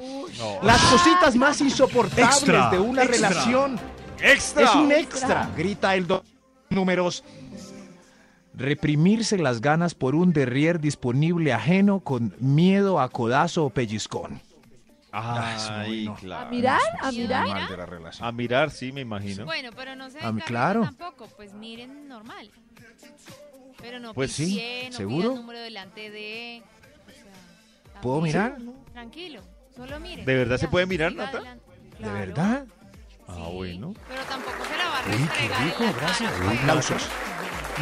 Las 0.63 0.81
cositas 0.85 1.35
más 1.35 1.61
insoportables 1.61 2.37
Extra, 2.37 2.69
de 2.71 2.79
una 2.79 3.03
extra. 3.03 3.29
relación. 3.29 3.79
¡Extra! 4.21 4.63
Es 4.63 4.75
un 4.75 4.91
extra, 4.91 5.49
grita 5.55 5.93
el 5.95 6.07
do 6.07 6.23
números. 6.69 7.23
Reprimirse 8.53 9.37
las 9.37 9.59
ganas 9.59 9.95
por 9.95 10.15
un 10.15 10.31
derrier 10.31 10.79
disponible 10.79 11.51
ajeno 11.51 11.99
con 11.99 12.33
miedo 12.39 13.01
a 13.01 13.09
codazo 13.09 13.65
o 13.65 13.69
pellizcón. 13.69 14.39
Ay, 15.11 16.05
no. 16.05 16.15
claro. 16.15 16.47
¿A 16.47 16.51
mirar? 16.51 16.79
¿A 17.01 17.11
¿Y 17.11 17.19
a 17.19 17.21
mirar? 17.23 17.43
mirar? 17.45 17.69
de 17.69 17.77
la 17.77 17.85
relación. 17.85 18.27
A 18.27 18.31
mirar, 18.31 18.71
sí, 18.71 18.91
me 18.91 19.01
imagino. 19.01 19.45
Bueno, 19.45 19.69
pero 19.75 19.95
no 19.95 20.09
se 20.09 20.19
Ah, 20.19 20.31
descarguen 20.31 20.45
claro. 20.45 20.81
tampoco, 20.83 21.27
pues 21.35 21.53
miren 21.53 22.07
normal. 22.07 22.49
Pero 23.81 23.99
no 23.99 24.13
Pues 24.13 24.31
sí, 24.31 24.61
no 24.89 24.97
¿seguro? 24.97 25.29
el 25.31 25.35
número 25.35 25.59
delante 25.59 26.09
de... 26.09 26.63
o 26.65 27.91
sea, 27.91 28.01
¿Puedo 28.01 28.21
mirar? 28.21 28.57
Tranquilo, 28.93 29.41
solo 29.75 29.99
miren. 29.99 30.25
¿De 30.25 30.33
verdad 30.35 30.57
se 30.57 30.67
puede 30.69 30.85
mirar, 30.85 31.13
Nata? 31.13 31.37
adelante. 31.37 31.65
¿De 31.91 31.97
Claro, 31.97 32.13
verdad? 32.13 32.65
Ah, 33.27 33.35
sí, 33.47 33.53
bueno. 33.53 33.93
Pero 34.07 34.21
tampoco 34.23 34.57
se 34.65 34.77
la 34.77 34.85
va 34.89 34.99
a 34.99 35.07
Uy, 35.07 35.29
qué 35.37 35.63
rico, 35.65 35.93
gracias. 35.99 36.31
cara, 36.31 36.51
Uy, 36.51 36.57
aplausos. 36.57 37.03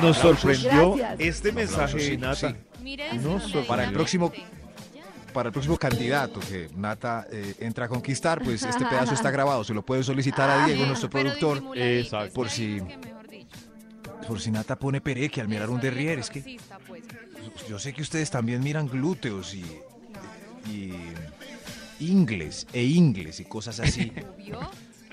Nos 0.01 0.17
sorprendió 0.17 0.95
Gracias. 0.95 1.19
este 1.19 1.51
mensaje 1.51 1.97
de 1.97 2.17
Nata. 2.17 2.35
sí. 2.49 2.55
Mire 2.81 3.05
No, 3.13 3.13
disimuladamente. 3.35 3.67
para 3.67 3.83
el 3.85 3.93
próximo- 3.93 4.31
Ya. 4.33 5.03
Para 5.33 5.49
el 5.49 5.53
próximo 5.53 5.77
candidato 5.77 6.39
que 6.41 6.69
Nata 6.75 7.25
eh, 7.31 7.55
entra 7.59 7.85
a 7.85 7.87
conquistar, 7.89 8.41
pues 8.43 8.63
este 8.63 8.85
pedazo 8.85 9.13
está 9.13 9.31
grabado. 9.31 9.63
Se 9.63 9.73
lo 9.73 9.83
puede 9.85 10.03
solicitar 10.03 10.49
a 10.49 10.65
Diego, 10.65 10.85
nuestro 10.85 11.09
Pero 11.09 11.23
productor. 11.29 11.55
disimuladito, 11.55 11.99
Exacto. 11.99 12.25
es 12.27 12.33
Por 12.33 12.47
que 12.47 12.53
si- 12.53 12.75
es 12.77 12.83
que 12.83 12.97
mejor 12.97 13.27
dicho. 13.27 13.57
Por 14.27 14.39
si 14.41 14.51
Nata 14.51 14.75
pone 14.77 15.01
pereque 15.01 15.41
al 15.41 15.47
mirar 15.47 15.69
un 15.69 15.79
derrier. 15.79 16.19
Es 16.19 16.29
que 16.29 16.39
exorcista, 16.39 16.79
pues. 16.87 17.03
yo 17.69 17.77
sé 17.79 17.93
que 17.93 18.01
ustedes 18.01 18.29
también 18.31 18.61
miran 18.63 18.87
glúteos 18.87 19.53
y, 19.53 19.63
y 20.69 20.93
ingles 21.99 22.67
e 22.73 22.83
ingles 22.83 23.39
y 23.39 23.45
cosas 23.45 23.79
así. 23.79 24.11
Obvio. 24.35 24.59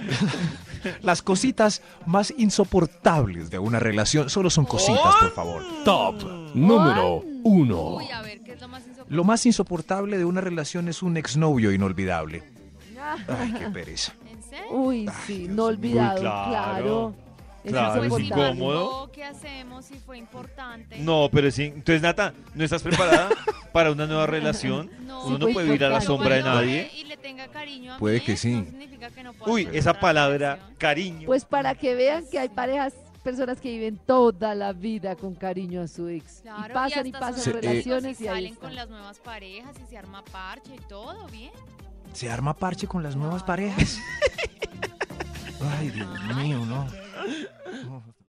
Las 1.03 1.23
cositas 1.23 1.83
más 2.07 2.33
insoportables 2.37 3.51
de 3.51 3.59
una 3.59 3.79
relación 3.79 4.31
solo 4.31 4.51
son 4.51 4.65
cositas, 4.65 5.15
por 5.21 5.33
favor. 5.33 5.63
Top 5.85 6.23
número 6.55 7.23
1. 7.43 7.97
Uy, 7.97 8.11
a 8.11 8.23
ver, 8.23 8.41
¿qué 8.43 8.53
es 8.53 8.61
lo 8.61 8.69
más 8.69 8.83
insoportable? 8.83 9.17
Lo 9.17 9.25
más 9.25 9.47
insoportable 9.47 10.19
de 10.19 10.25
una 10.25 10.41
relación 10.41 10.89
es 10.89 11.03
un 11.03 11.17
exnovio 11.17 11.73
inolvidable. 11.73 12.43
Ay, 13.29 13.53
qué 13.59 13.71
pereza. 13.71 14.13
¿En 14.31 14.43
serio? 14.43 14.71
Uy, 14.71 15.11
sí, 15.27 15.47
no 15.49 15.65
olvidado, 15.65 16.21
claro. 16.21 17.15
Claro, 17.65 18.05
es 18.05 18.19
incómodo. 18.25 19.11
¿Qué 19.13 19.25
hacemos 19.25 19.85
si 19.85 19.95
fue 19.95 20.19
importante? 20.19 20.99
No, 20.99 21.29
pero 21.33 21.51
sí. 21.51 21.65
Entonces, 21.65 22.01
Nata, 22.03 22.33
¿no 22.55 22.65
estás 22.65 22.83
preparada 22.83 23.29
para 23.73 23.93
una 23.93 24.07
nueva 24.07 24.27
relación? 24.27 24.91
No, 25.07 25.25
Uno 25.27 25.39
no 25.39 25.45
fue 25.47 25.53
puede 25.55 25.67
vivir 25.67 25.85
a 25.85 25.89
la 25.91 26.01
sombra 26.01 26.37
de 26.37 26.43
nadie. 26.43 26.91
Y 26.97 27.05
le 27.05 27.17
tenga 27.17 27.49
cariño 27.49 27.95
a 27.95 27.99
Puede 27.99 28.19
mí, 28.21 28.25
que 28.25 28.37
sí. 28.37 28.55
no 28.55 28.65
significa 28.65 29.11
que 29.11 29.23
no 29.23 29.33
pueda 29.35 29.53
Uy, 29.53 29.69
esa 29.73 29.95
palabra, 30.01 30.55
relación. 30.55 30.75
cariño. 30.79 31.27
Pues 31.27 31.45
para 31.45 31.75
que 31.75 31.95
vean 31.95 32.25
que 32.31 32.39
hay 32.39 32.49
parejas, 32.49 32.95
personas 33.23 33.61
que 33.61 33.71
viven 33.71 33.99
toda 33.99 34.55
la 34.55 34.73
vida 34.73 35.15
con 35.17 35.35
cariño 35.35 35.83
a 35.83 35.89
su 35.89 36.09
ex. 36.09 36.41
Claro, 36.41 36.71
y 36.71 36.73
pasan 36.73 37.07
y, 37.07 37.13
pasan 37.13 37.39
son 37.41 37.53
relaciones 37.55 38.21
y 38.21 38.25
ahí 38.29 38.35
salen 38.35 38.53
están. 38.55 38.69
con 38.69 38.75
las 38.75 38.89
nuevas 38.89 39.19
parejas 39.19 39.77
y 39.85 39.91
se 39.91 39.99
arma 39.99 40.25
parche 40.25 40.75
y 40.75 40.89
todo, 40.89 41.27
¿bien? 41.29 41.51
¿Se 42.15 42.31
arma 42.31 42.55
parche 42.55 42.87
con 42.87 43.03
las 43.03 43.17
nuevas 43.17 43.43
parejas? 43.43 43.99
Ay, 45.79 45.91
Dios 45.91 46.09
mío, 46.37 46.65
no. 46.65 46.87
No, 47.21 48.03